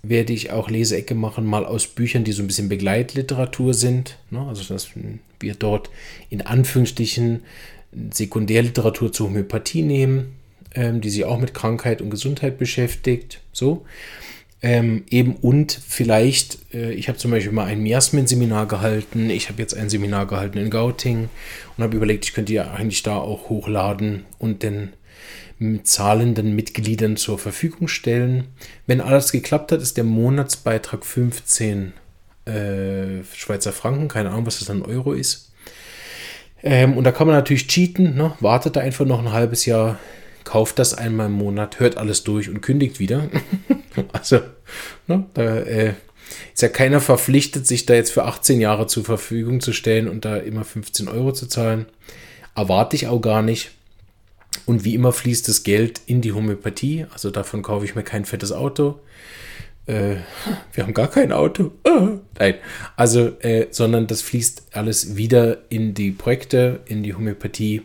werde 0.03 0.33
ich 0.33 0.51
auch 0.51 0.69
Leseecke 0.69 1.15
machen, 1.15 1.45
mal 1.45 1.65
aus 1.65 1.87
Büchern, 1.87 2.23
die 2.23 2.31
so 2.31 2.41
ein 2.41 2.47
bisschen 2.47 2.69
Begleitliteratur 2.69 3.73
sind. 3.73 4.17
Ne? 4.29 4.45
Also, 4.47 4.63
dass 4.73 4.89
wir 5.39 5.55
dort 5.55 5.89
in 6.29 6.41
Anführungsstrichen 6.41 7.41
Sekundärliteratur 8.11 9.11
zur 9.11 9.27
Homöopathie 9.27 9.83
nehmen, 9.83 10.33
ähm, 10.73 11.01
die 11.01 11.09
sich 11.09 11.25
auch 11.25 11.39
mit 11.39 11.53
Krankheit 11.53 12.01
und 12.01 12.09
Gesundheit 12.09 12.57
beschäftigt. 12.57 13.41
So. 13.51 13.85
Ähm, 14.63 15.03
eben 15.09 15.35
und 15.35 15.71
vielleicht, 15.71 16.73
äh, 16.73 16.91
ich 16.93 17.07
habe 17.07 17.17
zum 17.17 17.31
Beispiel 17.31 17.51
mal 17.51 17.65
ein 17.65 17.81
Miasmen-Seminar 17.81 18.67
gehalten, 18.67 19.29
ich 19.31 19.49
habe 19.49 19.59
jetzt 19.59 19.75
ein 19.75 19.89
Seminar 19.89 20.27
gehalten 20.27 20.59
in 20.59 20.69
Gauting 20.69 21.29
und 21.75 21.83
habe 21.83 21.97
überlegt, 21.97 22.25
ich 22.25 22.33
könnte 22.33 22.53
ja 22.53 22.71
eigentlich 22.71 23.01
da 23.01 23.17
auch 23.17 23.49
hochladen 23.49 24.23
und 24.37 24.61
den 24.61 24.93
zahlenden 25.83 26.55
Mitgliedern 26.55 27.17
zur 27.17 27.37
Verfügung 27.37 27.87
stellen. 27.87 28.47
Wenn 28.87 29.01
alles 29.01 29.31
geklappt 29.31 29.71
hat, 29.71 29.81
ist 29.81 29.97
der 29.97 30.03
Monatsbeitrag 30.03 31.05
15 31.05 31.93
äh, 32.45 33.23
Schweizer 33.35 33.71
Franken, 33.71 34.07
keine 34.07 34.31
Ahnung, 34.31 34.47
was 34.47 34.57
das 34.59 34.67
dann 34.67 34.81
Euro 34.81 35.13
ist. 35.13 35.51
Ähm, 36.63 36.97
und 36.97 37.03
da 37.03 37.11
kann 37.11 37.27
man 37.27 37.35
natürlich 37.35 37.67
cheaten, 37.67 38.15
ne? 38.15 38.33
wartet 38.39 38.75
da 38.75 38.81
einfach 38.81 39.05
noch 39.05 39.19
ein 39.19 39.31
halbes 39.31 39.65
Jahr, 39.65 39.99
kauft 40.43 40.79
das 40.79 40.95
einmal 40.95 41.27
im 41.27 41.33
Monat, 41.33 41.79
hört 41.79 41.97
alles 41.97 42.23
durch 42.23 42.49
und 42.49 42.61
kündigt 42.61 42.99
wieder. 42.99 43.29
also, 44.13 44.41
ne? 45.07 45.25
da 45.33 45.57
äh, 45.57 45.93
ist 46.53 46.61
ja 46.61 46.69
keiner 46.69 47.01
verpflichtet, 47.01 47.67
sich 47.67 47.85
da 47.85 47.93
jetzt 47.93 48.11
für 48.11 48.25
18 48.25 48.61
Jahre 48.61 48.87
zur 48.87 49.03
Verfügung 49.03 49.61
zu 49.61 49.73
stellen 49.73 50.07
und 50.07 50.25
da 50.25 50.37
immer 50.37 50.63
15 50.63 51.07
Euro 51.07 51.31
zu 51.33 51.47
zahlen. 51.47 51.85
Erwarte 52.55 52.95
ich 52.95 53.07
auch 53.07 53.21
gar 53.21 53.41
nicht. 53.41 53.71
Und 54.65 54.83
wie 54.83 54.95
immer 54.95 55.11
fließt 55.11 55.47
das 55.47 55.63
Geld 55.63 56.01
in 56.05 56.21
die 56.21 56.33
Homöopathie. 56.33 57.05
Also 57.11 57.31
davon 57.31 57.61
kaufe 57.61 57.85
ich 57.85 57.95
mir 57.95 58.03
kein 58.03 58.25
fettes 58.25 58.51
Auto. 58.51 58.99
Äh, 59.87 60.17
wir 60.73 60.83
haben 60.83 60.93
gar 60.93 61.09
kein 61.09 61.31
Auto. 61.31 61.71
Ah, 61.83 62.19
nein. 62.37 62.55
Also, 62.95 63.39
äh, 63.39 63.67
sondern 63.71 64.07
das 64.07 64.21
fließt 64.21 64.67
alles 64.71 65.15
wieder 65.15 65.69
in 65.69 65.93
die 65.93 66.11
Projekte, 66.11 66.81
in 66.85 67.03
die 67.03 67.13
Homöopathie. 67.13 67.81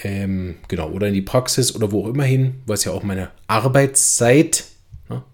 Ähm, 0.00 0.56
genau, 0.68 0.90
oder 0.90 1.08
in 1.08 1.14
die 1.14 1.22
Praxis 1.22 1.74
oder 1.74 1.90
wo 1.90 2.04
auch 2.04 2.08
immer 2.08 2.24
hin, 2.24 2.62
was 2.66 2.84
ja 2.84 2.92
auch 2.92 3.02
meine 3.02 3.30
Arbeitszeit. 3.48 4.64
Ne? 5.08 5.24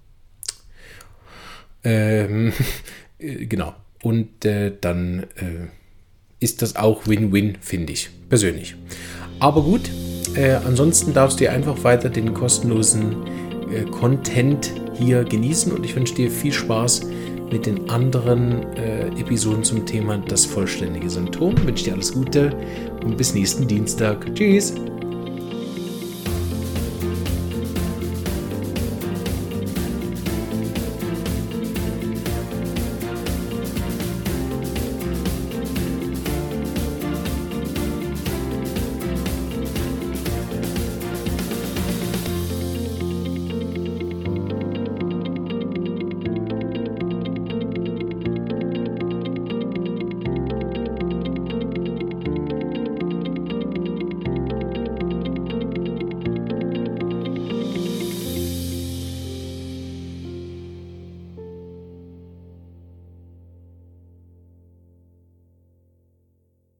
Ähm, 1.84 2.52
äh, 3.18 3.46
genau. 3.46 3.74
Und 4.02 4.44
äh, 4.44 4.72
dann 4.80 5.24
äh, 5.36 5.68
ist 6.40 6.62
das 6.62 6.76
auch 6.76 7.06
Win-Win, 7.06 7.58
finde 7.60 7.92
ich, 7.92 8.10
persönlich. 8.28 8.74
Aber 9.38 9.62
gut, 9.62 9.90
äh, 10.36 10.58
ansonsten 10.64 11.12
darfst 11.12 11.40
du 11.40 11.50
einfach 11.50 11.82
weiter 11.84 12.08
den 12.08 12.34
kostenlosen 12.34 13.16
äh, 13.72 13.84
Content 13.90 14.72
hier 14.94 15.24
genießen 15.24 15.72
und 15.72 15.84
ich 15.84 15.94
wünsche 15.96 16.14
dir 16.14 16.30
viel 16.30 16.52
Spaß 16.52 17.06
mit 17.50 17.66
den 17.66 17.88
anderen 17.88 18.62
äh, 18.76 19.08
Episoden 19.20 19.62
zum 19.62 19.86
Thema 19.86 20.18
das 20.18 20.44
vollständige 20.44 21.10
Symptom. 21.10 21.54
Ich 21.58 21.66
wünsche 21.66 21.84
dir 21.84 21.94
alles 21.94 22.12
Gute 22.12 22.50
und 23.04 23.16
bis 23.16 23.34
nächsten 23.34 23.66
Dienstag. 23.66 24.34
Tschüss! 24.34 24.74